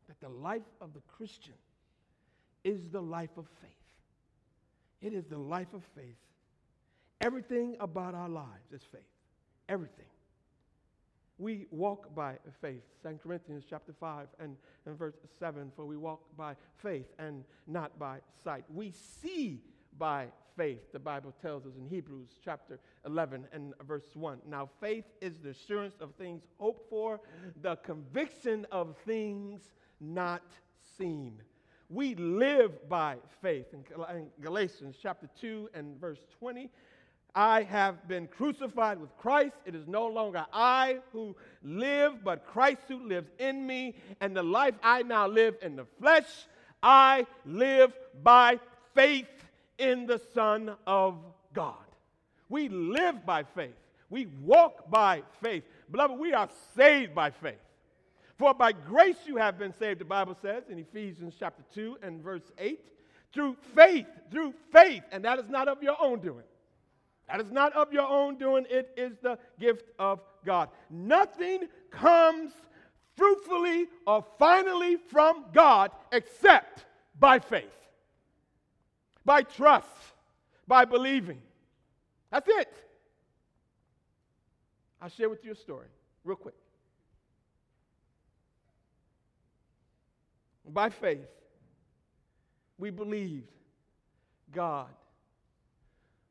that 0.08 0.18
the 0.18 0.28
life 0.28 0.66
of 0.80 0.92
the 0.92 0.98
Christian 1.16 1.54
is 2.64 2.88
the 2.88 3.00
life 3.00 3.30
of 3.36 3.46
faith. 3.62 3.70
It 5.02 5.14
is 5.14 5.26
the 5.26 5.38
life 5.38 5.72
of 5.72 5.84
faith. 5.94 6.18
Everything 7.20 7.76
about 7.78 8.16
our 8.16 8.28
lives 8.28 8.72
is 8.72 8.82
faith. 8.90 9.02
Everything. 9.68 10.10
We 11.40 11.66
walk 11.70 12.14
by 12.14 12.36
faith. 12.60 12.82
2 13.02 13.18
Corinthians 13.22 13.64
chapter 13.68 13.94
5 13.98 14.26
and, 14.40 14.56
and 14.84 14.98
verse 14.98 15.14
7, 15.38 15.72
for 15.74 15.86
we 15.86 15.96
walk 15.96 16.20
by 16.36 16.54
faith 16.76 17.06
and 17.18 17.44
not 17.66 17.98
by 17.98 18.18
sight. 18.44 18.64
We 18.68 18.92
see 19.22 19.62
by 19.98 20.26
faith, 20.54 20.92
the 20.92 20.98
Bible 20.98 21.32
tells 21.40 21.64
us 21.64 21.72
in 21.78 21.86
Hebrews 21.88 22.28
chapter 22.44 22.78
11 23.06 23.46
and 23.54 23.72
verse 23.88 24.04
1. 24.12 24.40
Now, 24.46 24.68
faith 24.80 25.06
is 25.22 25.38
the 25.38 25.50
assurance 25.50 25.94
of 26.02 26.14
things 26.16 26.42
hoped 26.58 26.90
for, 26.90 27.20
the 27.62 27.76
conviction 27.76 28.66
of 28.70 28.96
things 29.06 29.72
not 29.98 30.42
seen. 30.98 31.40
We 31.88 32.16
live 32.16 32.86
by 32.86 33.16
faith. 33.40 33.66
In 33.72 34.28
Galatians 34.42 34.96
chapter 35.02 35.28
2 35.40 35.70
and 35.72 35.98
verse 35.98 36.20
20, 36.38 36.70
I 37.34 37.62
have 37.62 38.06
been 38.08 38.26
crucified 38.26 39.00
with 39.00 39.16
Christ. 39.18 39.56
It 39.64 39.74
is 39.74 39.86
no 39.86 40.06
longer 40.06 40.46
I 40.52 40.98
who 41.12 41.36
live, 41.62 42.24
but 42.24 42.46
Christ 42.46 42.82
who 42.88 43.06
lives 43.06 43.30
in 43.38 43.66
me. 43.66 43.94
And 44.20 44.36
the 44.36 44.42
life 44.42 44.74
I 44.82 45.02
now 45.02 45.26
live 45.26 45.56
in 45.62 45.76
the 45.76 45.86
flesh, 46.00 46.46
I 46.82 47.26
live 47.44 47.92
by 48.22 48.58
faith 48.94 49.28
in 49.78 50.06
the 50.06 50.20
Son 50.34 50.74
of 50.86 51.18
God. 51.54 51.74
We 52.48 52.68
live 52.68 53.24
by 53.24 53.44
faith. 53.44 53.74
We 54.10 54.26
walk 54.42 54.90
by 54.90 55.22
faith. 55.40 55.62
Beloved, 55.90 56.18
we 56.18 56.32
are 56.32 56.48
saved 56.76 57.14
by 57.14 57.30
faith. 57.30 57.60
For 58.38 58.54
by 58.54 58.72
grace 58.72 59.18
you 59.26 59.36
have 59.36 59.58
been 59.58 59.74
saved, 59.74 60.00
the 60.00 60.04
Bible 60.04 60.36
says 60.40 60.64
in 60.68 60.78
Ephesians 60.78 61.34
chapter 61.38 61.62
2 61.74 61.98
and 62.02 62.22
verse 62.22 62.50
8, 62.58 62.80
through 63.32 63.56
faith, 63.74 64.06
through 64.30 64.54
faith, 64.72 65.02
and 65.12 65.24
that 65.24 65.38
is 65.38 65.48
not 65.48 65.68
of 65.68 65.82
your 65.82 65.96
own 66.00 66.20
doing. 66.20 66.44
That 67.30 67.40
is 67.40 67.52
not 67.52 67.72
of 67.74 67.92
your 67.92 68.08
own 68.08 68.36
doing, 68.36 68.66
it 68.68 68.92
is 68.96 69.16
the 69.22 69.38
gift 69.58 69.84
of 69.98 70.20
God. 70.44 70.68
Nothing 70.90 71.68
comes 71.90 72.52
fruitfully 73.16 73.86
or 74.06 74.24
finally 74.38 74.96
from 74.96 75.44
God 75.52 75.92
except 76.10 76.86
by 77.18 77.38
faith, 77.38 77.70
by 79.24 79.42
trust, 79.42 79.86
by 80.66 80.84
believing. 80.84 81.40
That's 82.32 82.48
it. 82.48 82.72
I'll 85.00 85.08
share 85.08 85.30
with 85.30 85.44
you 85.44 85.52
a 85.52 85.56
story 85.56 85.86
real 86.24 86.36
quick. 86.36 86.54
By 90.68 90.88
faith, 90.88 91.28
we 92.78 92.90
believed 92.90 93.50
God 94.52 94.88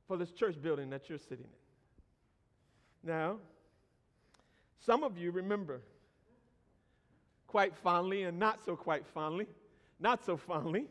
for 0.09 0.17
this 0.17 0.31
church 0.31 0.59
building 0.59 0.89
that 0.89 1.07
you're 1.07 1.19
sitting 1.19 1.45
in. 1.45 3.09
Now, 3.09 3.37
some 4.83 5.03
of 5.03 5.19
you 5.19 5.29
remember 5.29 5.81
quite 7.45 7.77
fondly 7.77 8.23
and 8.23 8.39
not 8.39 8.65
so 8.65 8.75
quite 8.75 9.05
fondly, 9.13 9.45
not 9.99 10.25
so 10.25 10.35
fondly, 10.35 10.87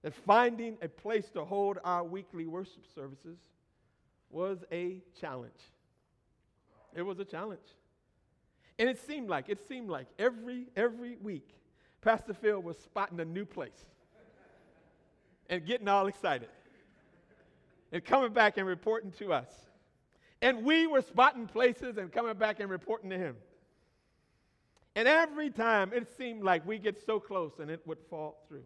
that 0.00 0.14
finding 0.14 0.78
a 0.80 0.88
place 0.88 1.28
to 1.34 1.44
hold 1.44 1.78
our 1.84 2.02
weekly 2.02 2.46
worship 2.46 2.84
services 2.94 3.36
was 4.30 4.64
a 4.72 5.02
challenge. 5.20 5.52
It 6.96 7.02
was 7.02 7.18
a 7.18 7.26
challenge. 7.26 7.60
And 8.78 8.88
it 8.88 8.98
seemed 9.06 9.28
like, 9.28 9.50
it 9.50 9.68
seemed 9.68 9.90
like 9.90 10.06
every, 10.18 10.68
every 10.76 11.16
week, 11.16 11.50
Pastor 12.00 12.32
Phil 12.32 12.60
was 12.60 12.78
spotting 12.78 13.20
a 13.20 13.24
new 13.26 13.44
place 13.44 13.84
and 15.50 15.66
getting 15.66 15.88
all 15.88 16.06
excited 16.06 16.48
and 17.92 18.04
coming 18.04 18.32
back 18.32 18.56
and 18.56 18.66
reporting 18.66 19.12
to 19.12 19.32
us. 19.32 19.48
And 20.40 20.64
we 20.64 20.86
were 20.86 21.02
spotting 21.02 21.46
places 21.46 21.98
and 21.98 22.10
coming 22.10 22.34
back 22.34 22.58
and 22.58 22.68
reporting 22.68 23.10
to 23.10 23.18
him. 23.18 23.36
And 24.96 25.06
every 25.06 25.50
time 25.50 25.92
it 25.92 26.08
seemed 26.16 26.42
like 26.42 26.66
we 26.66 26.78
get 26.78 27.04
so 27.06 27.20
close 27.20 27.52
and 27.60 27.70
it 27.70 27.80
would 27.86 27.98
fall 28.10 28.42
through. 28.48 28.64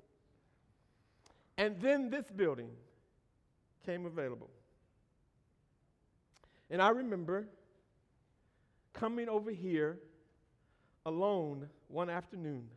And 1.59 1.81
then 1.81 2.09
this 2.09 2.25
building 2.35 2.71
came 3.85 4.07
available. 4.07 4.51
And 6.71 6.81
I 6.81 6.89
remember 6.91 7.47
coming 8.93 9.29
over 9.29 9.51
here 9.51 9.99
alone 11.05 11.69
one 11.89 12.11
afternoon 12.11 12.69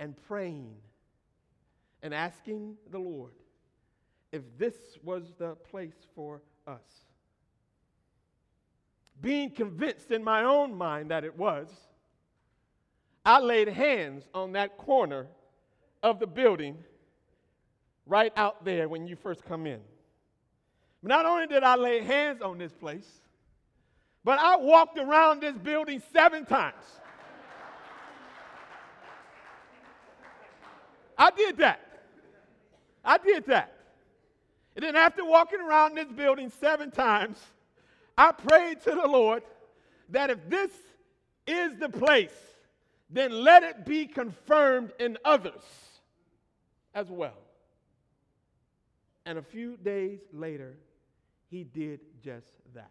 and 0.00 0.16
praying 0.26 0.74
and 2.02 2.12
asking 2.12 2.76
the 2.90 2.98
Lord 2.98 3.32
if 4.34 4.42
this 4.58 4.74
was 5.04 5.22
the 5.38 5.54
place 5.70 5.94
for 6.16 6.42
us. 6.66 6.82
Being 9.20 9.48
convinced 9.48 10.10
in 10.10 10.24
my 10.24 10.42
own 10.42 10.76
mind 10.76 11.12
that 11.12 11.22
it 11.22 11.38
was, 11.38 11.68
I 13.24 13.38
laid 13.38 13.68
hands 13.68 14.24
on 14.34 14.50
that 14.52 14.76
corner 14.76 15.28
of 16.02 16.18
the 16.18 16.26
building 16.26 16.78
right 18.06 18.32
out 18.36 18.64
there 18.64 18.88
when 18.88 19.06
you 19.06 19.14
first 19.14 19.44
come 19.44 19.68
in. 19.68 19.78
Not 21.00 21.26
only 21.26 21.46
did 21.46 21.62
I 21.62 21.76
lay 21.76 22.02
hands 22.02 22.42
on 22.42 22.58
this 22.58 22.72
place, 22.72 23.06
but 24.24 24.40
I 24.40 24.56
walked 24.56 24.98
around 24.98 25.42
this 25.42 25.56
building 25.56 26.02
seven 26.12 26.44
times. 26.44 26.74
I 31.16 31.30
did 31.30 31.58
that. 31.58 31.80
I 33.04 33.16
did 33.18 33.46
that. 33.46 33.73
And 34.76 34.84
then 34.84 34.96
after 34.96 35.24
walking 35.24 35.60
around 35.60 35.96
this 35.96 36.08
building 36.08 36.50
seven 36.60 36.90
times, 36.90 37.38
I 38.16 38.32
prayed 38.32 38.82
to 38.82 38.90
the 38.90 39.06
Lord 39.06 39.42
that 40.10 40.30
if 40.30 40.48
this 40.48 40.70
is 41.46 41.78
the 41.78 41.88
place, 41.88 42.34
then 43.10 43.30
let 43.32 43.62
it 43.62 43.86
be 43.86 44.06
confirmed 44.06 44.92
in 44.98 45.18
others 45.24 45.62
as 46.94 47.08
well. 47.08 47.38
And 49.26 49.38
a 49.38 49.42
few 49.42 49.76
days 49.76 50.20
later, 50.32 50.74
he 51.50 51.64
did 51.64 52.00
just 52.22 52.46
that. 52.74 52.90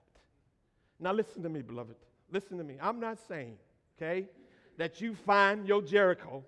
Now, 0.99 1.11
listen 1.11 1.43
to 1.43 1.49
me, 1.49 1.61
beloved. 1.61 1.95
Listen 2.31 2.57
to 2.57 2.63
me. 2.63 2.77
I'm 2.81 2.99
not 2.99 3.17
saying, 3.27 3.57
okay, 3.97 4.25
that 4.77 5.01
you 5.01 5.15
find 5.15 5.67
your 5.67 5.81
Jericho 5.81 6.43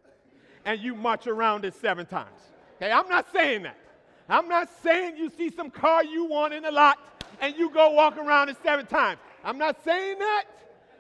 and 0.64 0.80
you 0.80 0.96
march 0.96 1.28
around 1.28 1.66
it 1.66 1.76
seven 1.76 2.06
times. 2.06 2.40
Okay, 2.78 2.92
I'm 2.92 3.08
not 3.10 3.32
saying 3.32 3.64
that. 3.64 3.78
I'm 4.28 4.48
not 4.48 4.70
saying 4.82 5.18
you 5.18 5.30
see 5.30 5.50
some 5.52 5.70
car 5.70 6.04
you 6.04 6.26
want 6.26 6.54
in 6.54 6.64
the 6.64 6.72
lot 6.72 6.98
and 7.42 7.56
you 7.56 7.70
go 7.70 7.92
walk 7.92 8.18
around 8.18 8.50
it 8.50 8.58
seven 8.64 8.86
times. 8.86 9.20
I'm 9.44 9.58
not 9.58 9.84
saying 9.84 10.20
that. 10.20 10.46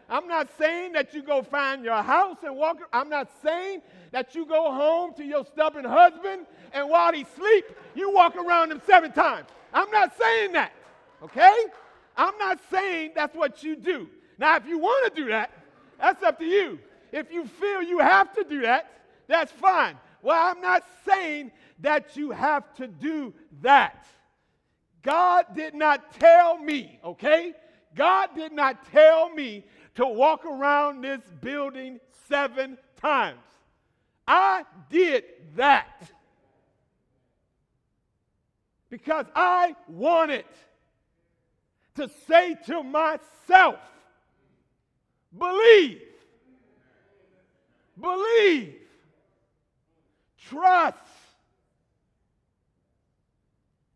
I'm 0.07 0.27
not 0.27 0.49
saying 0.59 0.91
that 0.93 1.13
you 1.13 1.23
go 1.23 1.41
find 1.41 1.83
your 1.83 2.01
house 2.03 2.37
and 2.43 2.55
walk. 2.55 2.77
I'm 2.93 3.09
not 3.09 3.29
saying 3.43 3.81
that 4.11 4.35
you 4.35 4.45
go 4.45 4.71
home 4.71 5.13
to 5.15 5.23
your 5.23 5.43
stubborn 5.45 5.85
husband 5.85 6.45
and 6.73 6.89
while 6.89 7.13
he 7.13 7.25
sleep, 7.35 7.65
you 7.95 8.11
walk 8.11 8.35
around 8.35 8.71
him 8.71 8.81
seven 8.85 9.11
times. 9.11 9.47
I'm 9.73 9.89
not 9.89 10.15
saying 10.17 10.51
that. 10.51 10.73
Okay? 11.23 11.55
I'm 12.15 12.37
not 12.37 12.59
saying 12.69 13.11
that's 13.15 13.35
what 13.35 13.63
you 13.63 13.75
do. 13.75 14.07
Now, 14.37 14.57
if 14.57 14.67
you 14.67 14.77
want 14.77 15.13
to 15.13 15.21
do 15.21 15.29
that, 15.29 15.51
that's 15.99 16.21
up 16.23 16.37
to 16.39 16.45
you. 16.45 16.79
If 17.11 17.31
you 17.31 17.47
feel 17.47 17.81
you 17.81 17.99
have 17.99 18.33
to 18.35 18.43
do 18.43 18.61
that, 18.61 18.91
that's 19.27 19.51
fine. 19.51 19.97
Well, 20.21 20.37
I'm 20.37 20.61
not 20.61 20.83
saying 21.07 21.51
that 21.79 22.15
you 22.15 22.31
have 22.31 22.73
to 22.75 22.87
do 22.87 23.33
that. 23.61 24.05
God 25.01 25.45
did 25.55 25.75
not 25.75 26.19
tell 26.19 26.57
me, 26.57 26.99
okay? 27.03 27.53
God 27.95 28.29
did 28.35 28.51
not 28.51 28.91
tell 28.91 29.29
me 29.29 29.63
to 29.95 30.05
walk 30.05 30.45
around 30.45 31.01
this 31.01 31.21
building 31.41 31.99
seven 32.27 32.77
times. 32.99 33.39
I 34.27 34.65
did 34.89 35.23
that 35.55 36.11
because 38.89 39.25
I 39.35 39.75
wanted 39.87 40.45
to 41.95 42.09
say 42.27 42.57
to 42.65 42.83
myself, 42.83 43.79
believe, 45.37 46.01
believe, 47.99 48.75
trust. 50.47 50.97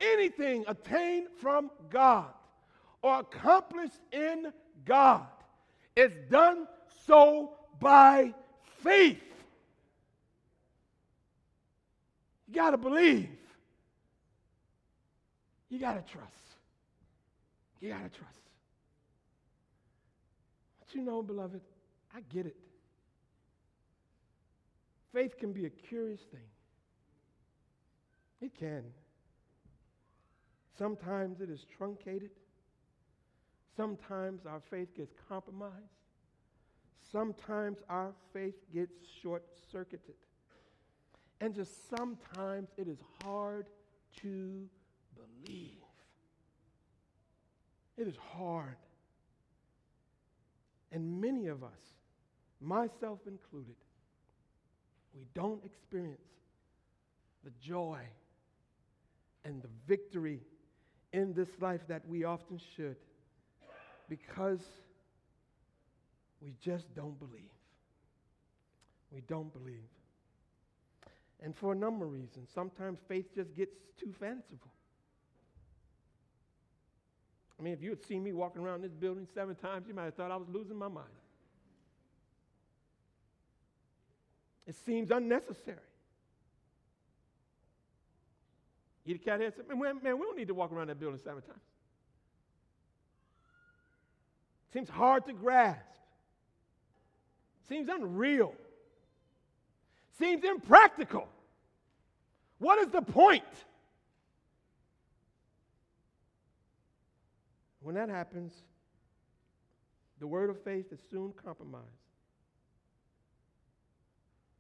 Anything 0.02 0.64
attained 0.68 1.28
from 1.42 1.70
God 1.90 2.32
or 3.02 3.20
accomplished 3.20 4.00
in 4.12 4.52
God 4.86 5.26
is 5.96 6.12
done 6.30 6.68
so 7.06 7.54
by 7.80 8.34
faith. 8.82 9.22
You 12.48 12.56
got 12.56 12.72
to 12.72 12.78
believe. 12.78 13.30
You 15.70 15.80
got 15.80 15.94
to 15.94 16.14
trust. 16.14 16.34
You 17.80 17.90
got 17.90 18.04
to 18.04 18.18
trust. 18.18 18.40
But 20.80 20.96
you 20.96 21.02
know, 21.02 21.22
beloved, 21.22 21.62
I 22.16 22.22
get 22.34 22.46
it. 22.46 22.56
Faith 25.14 25.38
can 25.38 25.52
be 25.54 25.66
a 25.66 25.70
curious 25.70 26.22
thing. 26.32 26.40
It 28.42 28.58
can. 28.58 28.84
Sometimes 30.80 31.42
it 31.42 31.50
is 31.50 31.66
truncated. 31.78 32.30
Sometimes 33.76 34.46
our 34.46 34.62
faith 34.72 34.96
gets 34.96 35.14
compromised. 35.28 35.74
Sometimes 37.12 37.80
our 37.90 38.14
faith 38.32 38.56
gets 38.74 38.94
short 39.22 39.44
circuited. 39.74 40.16
And 41.42 41.54
just 41.54 41.90
sometimes 41.90 42.70
it 42.78 42.88
is 42.88 43.00
hard 43.26 43.66
to 44.22 44.70
believe. 45.16 45.84
It 47.98 48.08
is 48.08 48.16
hard. 48.38 48.78
And 50.94 51.20
many 51.20 51.48
of 51.48 51.62
us, 51.62 51.82
myself 52.62 53.20
included, 53.28 53.76
we 55.14 55.26
don't 55.34 55.64
experience 55.66 56.22
the 57.44 57.52
joy 57.62 58.00
and 59.44 59.62
the 59.62 59.70
victory 59.86 60.40
in 61.12 61.34
this 61.34 61.50
life 61.60 61.82
that 61.88 62.08
we 62.08 62.24
often 62.24 62.60
should 62.76 62.96
because 64.08 64.62
we 66.42 66.54
just 66.62 66.94
don't 66.96 67.18
believe. 67.20 67.52
We 69.12 69.22
don't 69.22 69.52
believe. 69.54 69.90
And 71.42 71.56
for 71.56 71.74
a 71.74 71.76
number 71.76 72.06
of 72.06 72.12
reasons. 72.12 72.50
Sometimes 72.54 73.00
faith 73.08 73.34
just 73.34 73.56
gets 73.56 73.76
too 74.00 74.14
fanciful. 74.20 74.72
I 77.60 77.62
mean, 77.62 77.74
if 77.74 77.82
you 77.82 77.90
had 77.90 78.04
seen 78.04 78.24
me 78.24 78.32
walking 78.32 78.62
around 78.62 78.84
this 78.84 78.94
building 78.94 79.28
seven 79.34 79.56
times, 79.56 79.86
you 79.88 79.94
might 79.94 80.06
have 80.06 80.16
thought 80.16 80.32
I 80.32 80.38
was 80.38 80.48
losing 80.50 80.78
my 80.78 80.88
mind. 80.88 81.08
It 84.66 84.76
seems 84.86 85.12
unnecessary. 85.12 85.78
You 89.10 89.18
the 89.18 89.24
cat 89.24 89.42
head 89.42 89.54
said, 89.56 89.66
man, 89.68 90.04
man, 90.04 90.20
we 90.20 90.24
don't 90.24 90.38
need 90.38 90.50
to 90.50 90.54
walk 90.54 90.72
around 90.72 90.90
that 90.90 91.00
building 91.00 91.20
seven 91.24 91.42
times. 91.42 91.58
Seems 94.72 94.88
hard 94.88 95.26
to 95.26 95.34
grasp. 95.34 95.82
Seems 97.68 97.90
unreal. 97.90 98.54
Seems 100.20 100.44
impractical. 100.44 101.28
What 102.60 102.78
is 102.78 102.90
the 102.90 103.02
point? 103.02 103.42
When 107.82 107.96
that 107.96 108.10
happens, 108.10 108.54
the 110.20 110.28
word 110.28 110.52
of 110.52 110.62
faith 110.62 110.86
is 110.92 111.00
soon 111.10 111.34
compromised 111.44 111.88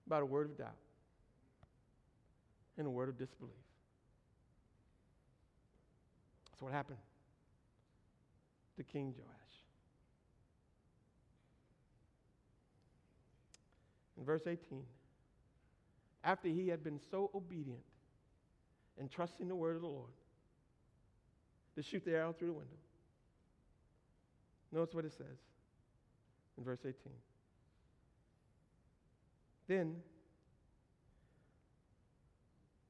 by 0.07 0.17
a 0.17 0.25
word 0.25 0.49
of 0.49 0.57
doubt 0.57 0.73
and 2.79 2.87
a 2.87 2.89
word 2.89 3.09
of 3.09 3.19
disbelief. 3.19 3.53
That's 6.59 6.65
what 6.65 6.73
happened. 6.73 6.97
to 8.75 8.83
King 8.83 9.13
Joash. 9.17 9.25
In 14.17 14.25
verse 14.25 14.41
18, 14.45 14.83
after 16.25 16.49
he 16.49 16.67
had 16.67 16.83
been 16.83 16.99
so 17.11 17.29
obedient 17.33 17.79
and 18.99 19.09
trusting 19.09 19.47
the 19.47 19.55
word 19.55 19.77
of 19.77 19.81
the 19.81 19.87
Lord 19.87 20.11
to 21.75 21.81
shoot 21.81 22.03
the 22.03 22.11
arrow 22.11 22.33
through 22.33 22.47
the 22.47 22.53
window, 22.53 22.77
notice 24.73 24.93
what 24.93 25.05
it 25.05 25.13
says 25.13 25.39
in 26.57 26.63
verse 26.65 26.79
18. 26.81 26.95
Then 29.67 29.95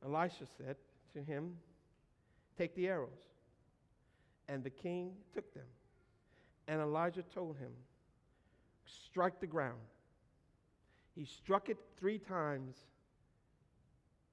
Elisha 0.04 0.46
said 0.58 0.76
to 1.14 1.22
him, 1.22 1.58
Take 2.58 2.76
the 2.76 2.88
arrows. 2.88 3.29
And 4.50 4.64
the 4.64 4.70
king 4.70 5.12
took 5.34 5.54
them. 5.54 5.68
And 6.68 6.82
Elijah 6.82 7.24
told 7.34 7.56
him, 7.58 7.72
Strike 9.06 9.40
the 9.40 9.48
ground. 9.48 9.80
He 11.16 11.26
struck 11.26 11.70
it 11.70 11.78
three 11.98 12.18
times 12.18 12.76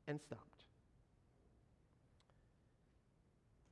and 0.09 0.21
stopped. 0.21 0.43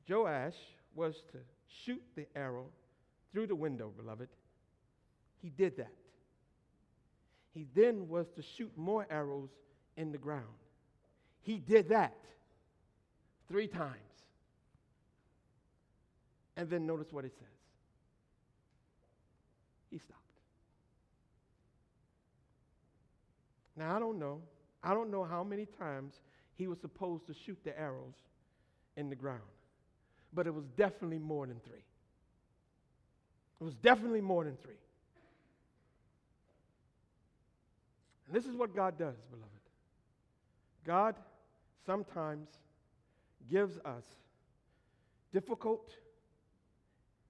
Joash 0.09 0.57
was 0.95 1.23
to 1.33 1.39
shoot 1.67 2.03
the 2.15 2.27
arrow 2.37 2.67
through 3.33 3.47
the 3.47 3.55
window, 3.55 3.91
beloved. 3.97 4.29
He 5.41 5.51
did 5.51 5.77
that. 5.79 5.93
He 7.53 7.67
then 7.75 8.09
was 8.09 8.27
to 8.37 8.43
shoot 8.43 8.73
more 8.77 9.07
arrows 9.11 9.51
in 9.97 10.13
the 10.13 10.19
ground. 10.19 10.45
He 11.43 11.59
did 11.59 11.89
that 11.91 12.17
three 13.49 13.69
times. 13.69 14.14
And 16.57 16.71
then 16.71 16.87
notice 16.87 17.09
what 17.11 17.25
it 17.25 17.33
says. 17.39 17.49
He 19.91 19.99
stopped. 19.99 20.21
Now, 23.77 23.97
I 23.97 23.99
don't 23.99 24.19
know. 24.19 24.41
I 24.83 24.95
don't 24.95 25.11
know 25.11 25.25
how 25.25 25.43
many 25.43 25.67
times 25.67 26.15
he 26.57 26.67
was 26.69 26.79
supposed 26.79 27.27
to 27.27 27.35
shoot 27.35 27.59
the 27.65 27.79
arrows 27.79 28.15
in 28.97 29.09
the 29.09 29.17
ground, 29.17 29.41
but 30.33 30.47
it 30.47 30.55
was 30.55 30.65
definitely 30.77 31.19
more 31.19 31.47
than 31.47 31.59
three. 31.67 31.83
It 33.61 33.65
was 33.65 33.75
definitely 33.75 34.21
more 34.21 34.45
than 34.45 34.57
three. 34.63 34.75
And 38.27 38.37
this 38.37 38.47
is 38.47 38.55
what 38.57 38.75
God 38.75 38.99
does, 38.99 39.17
beloved. 39.31 39.51
God 40.87 41.15
sometimes 41.87 42.49
gives 43.51 43.77
us 43.79 44.05
difficult 45.33 45.91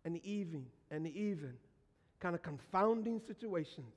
and 0.04 0.16
the 0.16 0.30
even 0.30 0.66
and 0.90 1.04
the 1.04 1.18
even 1.18 1.54
kind 2.20 2.34
of 2.34 2.42
confounding 2.42 3.20
situations 3.26 3.94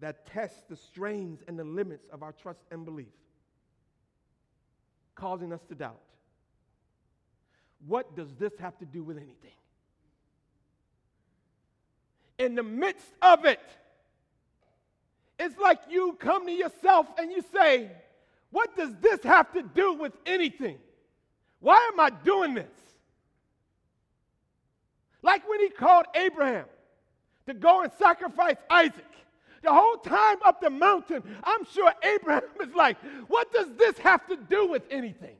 that 0.00 0.26
test 0.26 0.68
the 0.68 0.76
strains 0.76 1.40
and 1.46 1.58
the 1.58 1.64
limits 1.64 2.08
of 2.12 2.22
our 2.22 2.32
trust 2.32 2.60
and 2.70 2.84
belief, 2.84 3.12
causing 5.14 5.52
us 5.52 5.60
to 5.68 5.74
doubt. 5.74 6.00
What 7.86 8.16
does 8.16 8.28
this 8.38 8.52
have 8.58 8.78
to 8.78 8.84
do 8.84 9.02
with 9.02 9.16
anything? 9.16 9.56
In 12.38 12.54
the 12.54 12.62
midst 12.62 13.06
of 13.20 13.44
it, 13.44 13.60
it's 15.38 15.58
like 15.58 15.80
you 15.90 16.16
come 16.18 16.46
to 16.46 16.52
yourself 16.52 17.06
and 17.18 17.30
you 17.30 17.44
say, 17.52 17.90
What 18.50 18.76
does 18.76 18.94
this 19.00 19.22
have 19.24 19.52
to 19.52 19.62
do 19.62 19.94
with 19.94 20.12
anything? 20.26 20.78
Why 21.60 21.90
am 21.92 22.00
I 22.00 22.10
doing 22.10 22.54
this? 22.54 22.70
Like 25.22 25.48
when 25.48 25.60
he 25.60 25.70
called 25.70 26.06
Abraham 26.14 26.66
to 27.46 27.54
go 27.54 27.82
and 27.82 27.92
sacrifice 27.98 28.56
Isaac. 28.68 29.04
The 29.62 29.72
whole 29.72 29.96
time 29.98 30.38
up 30.44 30.60
the 30.60 30.70
mountain, 30.70 31.22
I'm 31.44 31.64
sure 31.72 31.92
Abraham 32.02 32.42
is 32.60 32.74
like, 32.74 32.96
What 33.28 33.52
does 33.52 33.68
this 33.78 33.96
have 33.98 34.26
to 34.28 34.36
do 34.36 34.66
with 34.66 34.82
anything? 34.90 35.36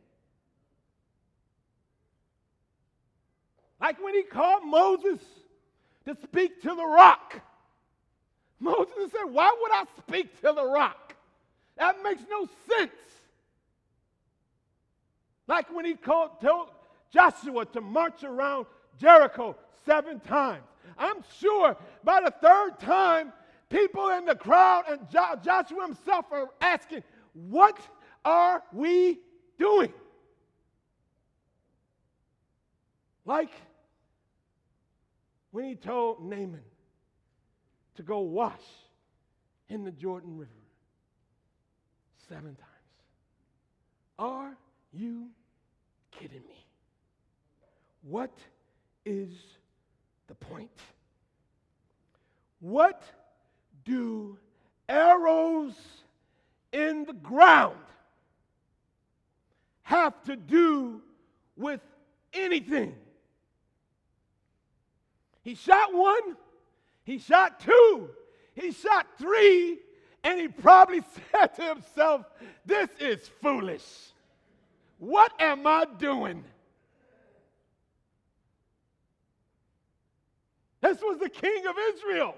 Like 3.80 4.02
when 4.02 4.14
he 4.14 4.22
called 4.22 4.64
Moses 4.64 5.18
to 6.06 6.16
speak 6.22 6.62
to 6.62 6.68
the 6.68 6.86
rock. 6.86 7.40
Moses 8.60 9.10
said, 9.10 9.24
Why 9.32 9.52
would 9.60 9.72
I 9.72 9.84
speak 9.98 10.40
to 10.42 10.52
the 10.52 10.64
rock? 10.64 11.16
That 11.76 12.00
makes 12.02 12.22
no 12.30 12.48
sense. 12.70 12.92
Like 15.48 15.74
when 15.74 15.84
he 15.84 15.94
called, 15.94 16.40
told 16.40 16.68
Joshua 17.12 17.66
to 17.66 17.80
march 17.80 18.22
around 18.22 18.66
Jericho 19.00 19.56
seven 19.84 20.20
times. 20.20 20.64
I'm 20.98 21.22
sure 21.40 21.76
by 22.04 22.20
the 22.20 22.30
third 22.30 22.78
time, 22.80 23.32
people 23.68 24.08
in 24.10 24.24
the 24.24 24.34
crowd 24.34 24.84
and 24.88 25.00
jo- 25.10 25.38
Joshua 25.42 25.86
himself 25.86 26.26
are 26.30 26.50
asking, 26.60 27.02
What 27.32 27.78
are 28.24 28.62
we 28.72 29.20
doing? 29.58 29.92
Like 33.24 33.50
when 35.52 35.64
he 35.64 35.74
told 35.76 36.22
Naaman 36.24 36.62
to 37.94 38.02
go 38.02 38.20
wash 38.20 38.62
in 39.68 39.84
the 39.84 39.92
Jordan 39.92 40.36
River 40.36 40.50
seven 42.28 42.54
times. 42.56 42.58
Are 44.18 44.56
you 44.92 45.28
kidding 46.10 46.42
me? 46.48 46.66
What 48.02 48.36
is 49.04 49.30
the 50.26 50.34
point? 50.34 50.70
What 52.60 53.02
do 53.84 54.38
arrows 54.88 55.74
in 56.72 57.04
the 57.04 57.12
ground 57.12 57.76
have 59.82 60.22
to 60.24 60.36
do 60.36 61.02
with 61.56 61.80
anything? 62.32 62.94
He 65.42 65.56
shot 65.56 65.92
one, 65.92 66.36
he 67.04 67.18
shot 67.18 67.60
two, 67.60 68.08
he 68.54 68.70
shot 68.70 69.06
three, 69.18 69.78
and 70.22 70.40
he 70.40 70.48
probably 70.48 71.02
said 71.32 71.54
to 71.56 71.62
himself, 71.62 72.26
This 72.64 72.88
is 73.00 73.28
foolish. 73.40 73.84
What 74.98 75.32
am 75.40 75.66
I 75.66 75.84
doing? 75.98 76.44
This 80.82 81.00
was 81.00 81.18
the 81.18 81.28
king 81.30 81.64
of 81.66 81.76
Israel. 81.94 82.34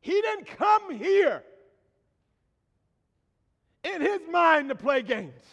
He 0.00 0.12
didn't 0.20 0.46
come 0.46 0.90
here 0.90 1.42
in 3.84 4.00
his 4.00 4.20
mind 4.30 4.68
to 4.68 4.74
play 4.74 5.02
games. 5.02 5.44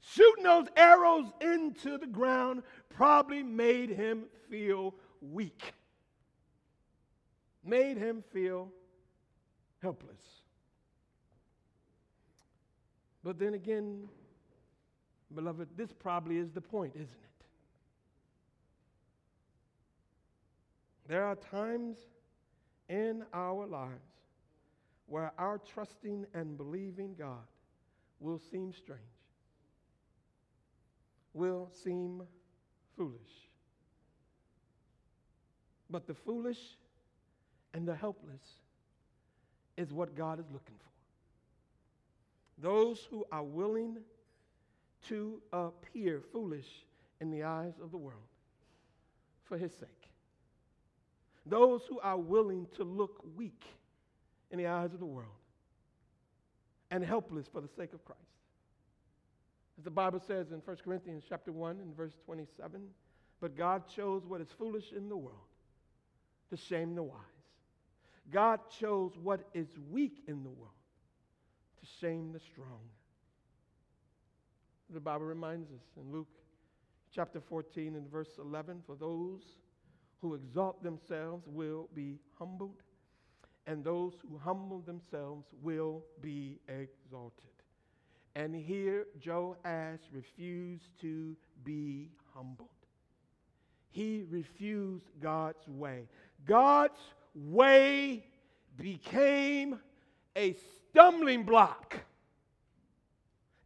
Shooting 0.00 0.44
those 0.44 0.66
arrows 0.74 1.26
into 1.42 1.98
the 1.98 2.06
ground 2.06 2.62
probably 2.88 3.42
made 3.42 3.90
him 3.90 4.24
feel 4.48 4.94
weak, 5.20 5.74
made 7.62 7.98
him 7.98 8.24
feel 8.32 8.70
helpless. 9.82 10.22
But 13.22 13.38
then 13.38 13.52
again, 13.52 14.08
beloved, 15.36 15.68
this 15.76 15.92
probably 15.92 16.38
is 16.38 16.50
the 16.50 16.60
point, 16.60 16.92
isn't 16.94 17.04
it? 17.04 17.44
There 21.08 21.24
are 21.24 21.36
times 21.36 21.98
in 22.88 23.22
our 23.32 23.66
lives 23.66 23.92
where 25.06 25.32
our 25.38 25.58
trusting 25.58 26.26
and 26.34 26.56
believing 26.56 27.14
God 27.16 27.46
will 28.18 28.40
seem 28.50 28.72
strange, 28.72 29.00
will 31.32 31.68
seem 31.70 32.22
foolish. 32.96 33.20
But 35.88 36.08
the 36.08 36.14
foolish 36.14 36.58
and 37.72 37.86
the 37.86 37.94
helpless 37.94 38.42
is 39.76 39.92
what 39.92 40.16
God 40.16 40.40
is 40.40 40.46
looking 40.52 40.74
for. 40.78 40.86
Those 42.58 43.06
who 43.10 43.24
are 43.30 43.44
willing 43.44 43.98
to 45.08 45.40
appear 45.52 46.22
foolish 46.32 46.66
in 47.20 47.30
the 47.30 47.44
eyes 47.44 47.74
of 47.82 47.90
the 47.90 47.96
world 47.96 48.20
for 49.44 49.56
his 49.56 49.72
sake. 49.72 50.10
Those 51.46 51.82
who 51.88 52.00
are 52.00 52.18
willing 52.18 52.66
to 52.76 52.84
look 52.84 53.22
weak 53.36 53.62
in 54.50 54.58
the 54.58 54.66
eyes 54.66 54.92
of 54.92 54.98
the 54.98 55.06
world 55.06 55.28
and 56.90 57.04
helpless 57.04 57.46
for 57.52 57.60
the 57.60 57.68
sake 57.68 57.92
of 57.92 58.04
Christ. 58.04 58.20
As 59.78 59.84
the 59.84 59.90
Bible 59.90 60.20
says 60.26 60.50
in 60.50 60.58
1 60.58 60.76
Corinthians 60.84 61.24
chapter 61.28 61.52
1 61.52 61.80
and 61.80 61.96
verse 61.96 62.14
27, 62.24 62.80
but 63.40 63.56
God 63.56 63.82
chose 63.94 64.24
what 64.26 64.40
is 64.40 64.48
foolish 64.58 64.92
in 64.96 65.08
the 65.08 65.16
world 65.16 65.36
to 66.50 66.56
shame 66.56 66.94
the 66.94 67.02
wise. 67.02 67.20
God 68.32 68.60
chose 68.80 69.12
what 69.22 69.48
is 69.54 69.68
weak 69.90 70.22
in 70.26 70.42
the 70.42 70.50
world 70.50 70.70
to 71.80 71.86
shame 72.00 72.32
the 72.32 72.40
strong. 72.40 72.80
The 74.90 75.00
Bible 75.00 75.26
reminds 75.26 75.72
us 75.72 75.82
in 76.00 76.12
Luke 76.12 76.28
chapter 77.12 77.40
14 77.40 77.96
and 77.96 78.08
verse 78.08 78.38
11 78.38 78.82
For 78.86 78.94
those 78.94 79.40
who 80.20 80.34
exalt 80.34 80.80
themselves 80.82 81.44
will 81.48 81.88
be 81.92 82.20
humbled, 82.38 82.82
and 83.66 83.82
those 83.82 84.12
who 84.22 84.38
humble 84.38 84.80
themselves 84.80 85.44
will 85.60 86.04
be 86.20 86.60
exalted. 86.68 87.50
And 88.36 88.54
here 88.54 89.06
Joash 89.26 89.98
refused 90.12 91.00
to 91.00 91.34
be 91.64 92.10
humbled. 92.32 92.68
He 93.90 94.24
refused 94.30 95.06
God's 95.20 95.66
way. 95.66 96.06
God's 96.46 97.00
way 97.34 98.24
became 98.76 99.80
a 100.36 100.54
stumbling 100.92 101.44
block. 101.44 101.96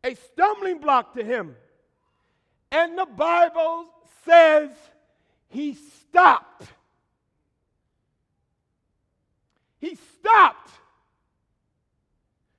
A 0.03 0.15
stumbling 0.15 0.79
block 0.79 1.15
to 1.15 1.25
him. 1.25 1.57
And 2.73 2.97
the 2.97 3.07
Bible 3.07 3.87
says 4.25 4.71
he 5.49 5.75
stopped. 5.75 6.65
He 9.79 9.97
stopped. 9.97 10.71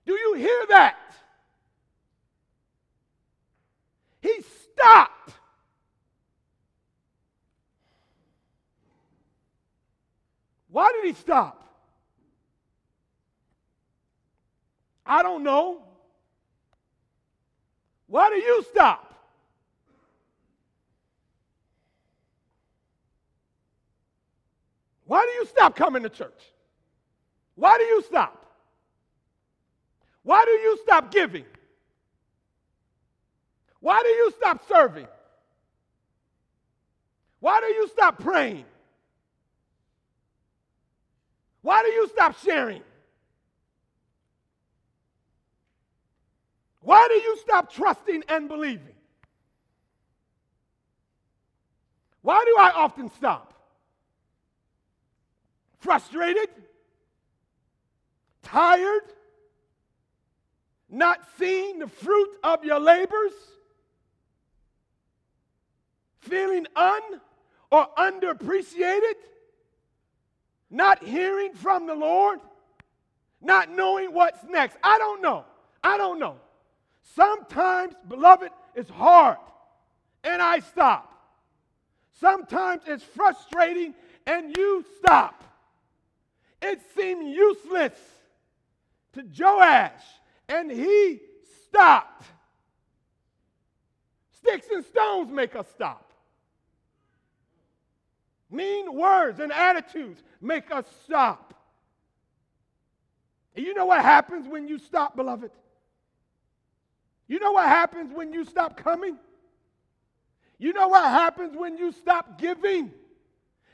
Do 0.05 0.13
you 0.13 0.33
hear 0.35 0.65
that? 0.69 0.97
He 4.21 4.41
stopped. 4.73 5.33
Why 10.69 10.91
did 10.93 11.05
he 11.05 11.13
stop? 11.13 11.57
I 15.05 15.23
don't 15.23 15.43
know. 15.43 15.83
Why 18.11 18.29
do 18.29 18.35
you 18.35 18.61
stop? 18.69 19.07
Why 25.05 25.21
do 25.21 25.31
you 25.39 25.45
stop 25.45 25.77
coming 25.77 26.03
to 26.03 26.09
church? 26.09 26.43
Why 27.55 27.77
do 27.77 27.85
you 27.85 28.03
stop? 28.03 28.45
Why 30.23 30.43
do 30.43 30.51
you 30.51 30.77
stop 30.83 31.09
giving? 31.09 31.45
Why 33.79 34.01
do 34.03 34.09
you 34.09 34.33
stop 34.37 34.67
serving? 34.67 35.07
Why 37.39 37.61
do 37.61 37.67
you 37.67 37.87
stop 37.87 38.19
praying? 38.21 38.65
Why 41.61 41.81
do 41.81 41.87
you 41.87 42.09
stop 42.09 42.37
sharing? 42.43 42.81
Why 46.91 47.07
do 47.07 47.13
you 47.13 47.37
stop 47.37 47.71
trusting 47.71 48.25
and 48.27 48.49
believing? 48.49 48.95
Why 52.21 52.43
do 52.45 52.57
I 52.59 52.71
often 52.71 53.09
stop? 53.11 53.53
Frustrated? 55.79 56.49
Tired? 58.43 59.03
Not 60.89 61.21
seeing 61.39 61.79
the 61.79 61.87
fruit 61.87 62.29
of 62.43 62.65
your 62.65 62.81
labors? 62.81 63.31
Feeling 66.19 66.67
un 66.75 67.21
or 67.71 67.87
underappreciated? 67.97 69.15
Not 70.69 71.01
hearing 71.01 71.53
from 71.53 71.87
the 71.87 71.95
Lord? 71.95 72.41
Not 73.41 73.69
knowing 73.71 74.13
what's 74.13 74.43
next? 74.43 74.75
I 74.83 74.97
don't 74.97 75.21
know. 75.21 75.45
I 75.81 75.95
don't 75.97 76.19
know. 76.19 76.35
Sometimes, 77.01 77.93
beloved, 78.07 78.51
it's 78.75 78.89
hard 78.89 79.37
and 80.23 80.41
I 80.41 80.59
stop. 80.59 81.07
Sometimes 82.19 82.83
it's 82.85 83.03
frustrating 83.03 83.93
and 84.27 84.55
you 84.55 84.85
stop. 84.99 85.43
It 86.61 86.79
seemed 86.95 87.27
useless 87.33 87.93
to 89.13 89.23
Joash 89.37 89.91
and 90.47 90.71
he 90.71 91.19
stopped. 91.67 92.25
Sticks 94.31 94.67
and 94.71 94.85
stones 94.85 95.31
make 95.31 95.55
us 95.55 95.67
stop. 95.73 96.13
Mean 98.49 98.93
words 98.93 99.39
and 99.39 99.51
attitudes 99.51 100.21
make 100.41 100.71
us 100.71 100.85
stop. 101.05 101.53
And 103.55 103.65
you 103.65 103.73
know 103.73 103.85
what 103.85 104.01
happens 104.01 104.47
when 104.47 104.67
you 104.67 104.77
stop, 104.77 105.15
beloved? 105.15 105.51
You 107.31 107.39
know 107.39 107.53
what 107.53 107.69
happens 107.69 108.11
when 108.13 108.33
you 108.33 108.43
stop 108.43 108.75
coming? 108.75 109.17
You 110.57 110.73
know 110.73 110.89
what 110.89 111.05
happens 111.05 111.55
when 111.55 111.77
you 111.77 111.93
stop 111.93 112.37
giving? 112.37 112.91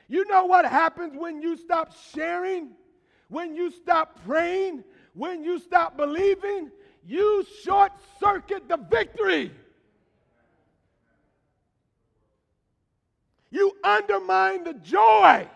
You 0.07 0.27
know 0.27 0.45
what 0.45 0.65
happens 0.65 1.17
when 1.17 1.41
you 1.41 1.57
stop 1.57 1.91
sharing? 2.13 2.69
When 3.29 3.55
you 3.55 3.71
stop 3.71 4.19
praying? 4.27 4.83
When 5.15 5.43
you 5.43 5.57
stop 5.57 5.97
believing? 5.97 6.69
You 7.03 7.47
short 7.63 7.93
circuit 8.19 8.69
the 8.69 8.77
victory. 8.77 9.51
You 13.49 13.71
undermine 13.83 14.65
the 14.65 14.73
joy. 14.73 15.47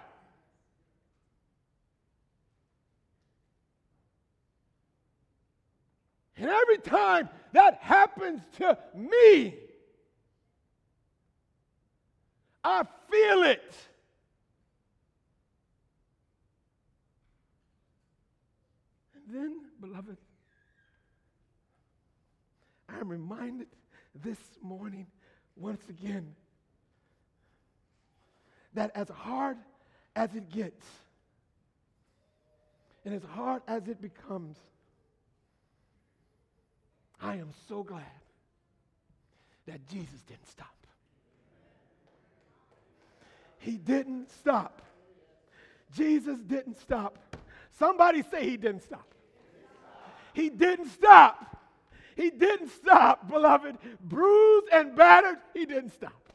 And 6.41 6.49
every 6.49 6.79
time 6.79 7.29
that 7.53 7.77
happens 7.81 8.41
to 8.57 8.75
me, 8.95 9.53
I 12.63 12.83
feel 13.11 13.43
it. 13.43 13.75
And 19.13 19.35
then, 19.35 19.59
beloved, 19.79 20.17
I'm 22.89 23.07
reminded 23.07 23.67
this 24.23 24.39
morning 24.63 25.05
once 25.55 25.83
again 25.89 26.33
that 28.73 28.89
as 28.95 29.09
hard 29.09 29.57
as 30.15 30.33
it 30.33 30.49
gets, 30.49 30.87
and 33.05 33.13
as 33.13 33.23
hard 33.23 33.61
as 33.67 33.87
it 33.87 34.01
becomes, 34.01 34.57
I 37.21 37.35
am 37.35 37.49
so 37.67 37.83
glad 37.83 38.01
that 39.67 39.87
Jesus 39.89 40.21
didn't 40.27 40.47
stop. 40.47 40.67
He 43.59 43.77
didn't 43.77 44.31
stop. 44.31 44.81
Jesus 45.95 46.39
didn't 46.39 46.79
stop. 46.79 47.35
Somebody 47.77 48.23
say 48.23 48.49
he 48.49 48.57
didn't 48.57 48.81
stop. 48.81 49.07
He 50.33 50.49
didn't 50.49 50.89
stop. 50.89 51.57
He 52.15 52.31
didn't 52.31 52.69
stop, 52.69 53.29
beloved. 53.29 53.77
Bruised 54.01 54.67
and 54.71 54.95
battered, 54.95 55.37
he 55.53 55.65
didn't 55.65 55.91
stop. 55.91 56.33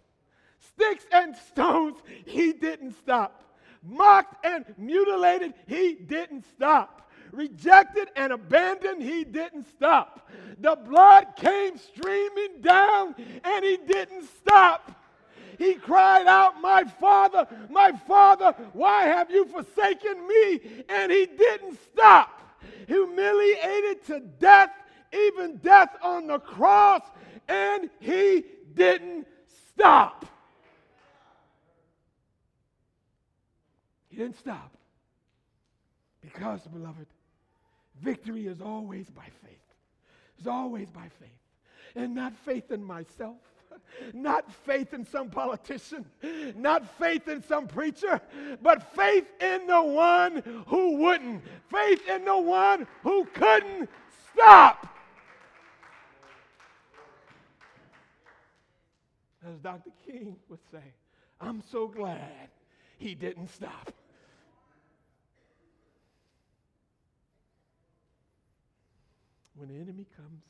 Sticks 0.60 1.04
and 1.10 1.36
stones, 1.36 1.98
he 2.24 2.52
didn't 2.52 2.92
stop. 2.92 3.42
Mocked 3.82 4.44
and 4.44 4.64
mutilated, 4.78 5.54
he 5.66 5.94
didn't 5.94 6.44
stop 6.54 7.05
rejected 7.32 8.08
and 8.16 8.32
abandoned, 8.32 9.02
he 9.02 9.24
didn't 9.24 9.66
stop. 9.68 10.28
The 10.58 10.76
blood 10.76 11.26
came 11.36 11.76
streaming 11.78 12.60
down 12.60 13.14
and 13.44 13.64
he 13.64 13.76
didn't 13.76 14.24
stop. 14.38 14.92
He 15.58 15.74
cried 15.74 16.26
out, 16.26 16.60
My 16.60 16.84
Father, 16.84 17.46
my 17.70 17.92
Father, 18.06 18.54
why 18.72 19.04
have 19.04 19.30
you 19.30 19.46
forsaken 19.46 20.26
me? 20.26 20.60
And 20.88 21.10
he 21.10 21.26
didn't 21.26 21.78
stop. 21.92 22.42
Humiliated 22.86 24.04
to 24.06 24.20
death, 24.20 24.70
even 25.12 25.56
death 25.58 25.96
on 26.02 26.26
the 26.26 26.38
cross, 26.38 27.02
and 27.48 27.88
he 28.00 28.44
didn't 28.74 29.26
stop. 29.72 30.26
He 34.08 34.16
didn't 34.16 34.38
stop. 34.38 34.76
Because, 36.20 36.60
beloved, 36.66 37.06
Victory 38.00 38.46
is 38.46 38.60
always 38.60 39.10
by 39.10 39.24
faith. 39.44 39.56
It's 40.38 40.46
always 40.46 40.90
by 40.90 41.08
faith. 41.20 41.30
And 41.94 42.14
not 42.14 42.34
faith 42.44 42.70
in 42.70 42.84
myself, 42.84 43.36
not 44.12 44.52
faith 44.52 44.92
in 44.92 45.04
some 45.06 45.30
politician, 45.30 46.04
not 46.54 46.86
faith 46.98 47.26
in 47.28 47.42
some 47.42 47.66
preacher, 47.66 48.20
but 48.62 48.94
faith 48.94 49.26
in 49.40 49.66
the 49.66 49.82
one 49.82 50.42
who 50.66 50.98
wouldn't, 50.98 51.42
faith 51.70 52.06
in 52.08 52.24
the 52.24 52.38
one 52.38 52.86
who 53.02 53.24
couldn't 53.32 53.88
stop. 54.32 54.88
As 59.48 59.58
Dr. 59.60 59.90
King 60.04 60.36
would 60.48 60.58
say, 60.70 60.82
I'm 61.40 61.62
so 61.70 61.86
glad 61.86 62.50
he 62.98 63.14
didn't 63.14 63.48
stop. 63.48 63.92
When 69.56 69.68
the 69.68 69.74
enemy 69.74 70.06
comes, 70.16 70.42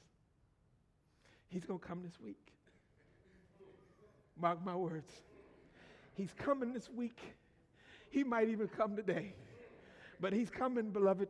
he's 1.49 1.65
going 1.65 1.79
to 1.81 1.87
come 1.87 2.03
this 2.03 2.21
week. 2.21 2.53
Mark 4.41 4.65
my 4.65 4.75
words. 4.75 5.13
He's 6.15 6.33
coming 6.37 6.73
this 6.73 6.91
week. 6.91 7.19
He 8.11 8.25
might 8.25 8.49
even 8.49 8.69
come 8.69 8.97
today. 8.97 9.35
But 10.21 10.33
he's 10.33 10.51
coming, 10.51 10.91
beloved. 10.91 11.29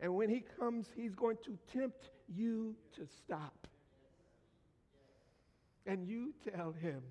And 0.00 0.14
when 0.14 0.28
he 0.28 0.42
comes, 0.58 0.86
he's 0.94 1.14
going 1.14 1.38
to 1.44 1.58
tempt 1.72 2.10
you 2.34 2.74
to 2.96 3.06
stop. 3.06 3.66
And 5.86 6.06
you 6.06 6.32
tell 6.52 6.72
him, 6.72 7.02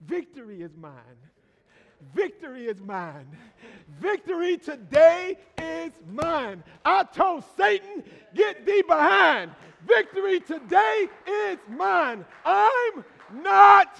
Victory 0.00 0.62
is 0.62 0.76
mine. 0.76 0.92
Victory 2.14 2.66
is 2.66 2.80
mine. 2.80 3.26
Victory 4.00 4.56
today 4.56 5.36
is 5.60 5.92
mine. 6.10 6.62
I 6.84 7.04
told 7.04 7.44
Satan, 7.56 8.04
Get 8.34 8.64
thee 8.64 8.82
behind. 8.86 9.50
Victory 9.86 10.40
today 10.40 11.08
is 11.26 11.58
mine. 11.68 12.24
I'm 12.44 13.04
not 13.34 13.96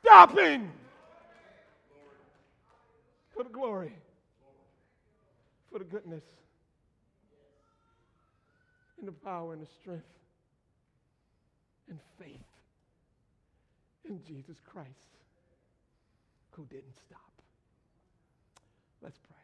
stopping. 0.00 0.70
For 3.34 3.42
the 3.42 3.50
glory, 3.50 3.92
for 5.72 5.78
the 5.78 5.84
goodness, 5.84 6.22
and 8.98 9.08
the 9.08 9.12
power 9.12 9.52
and 9.52 9.62
the 9.62 9.70
strength 9.80 10.04
and 11.88 11.98
faith 12.18 12.40
in 14.08 14.20
Jesus 14.24 14.56
Christ 14.64 14.88
who 16.56 16.64
didn't 16.66 16.98
stop. 17.06 17.32
Let's 19.02 19.18
pray. 19.18 19.43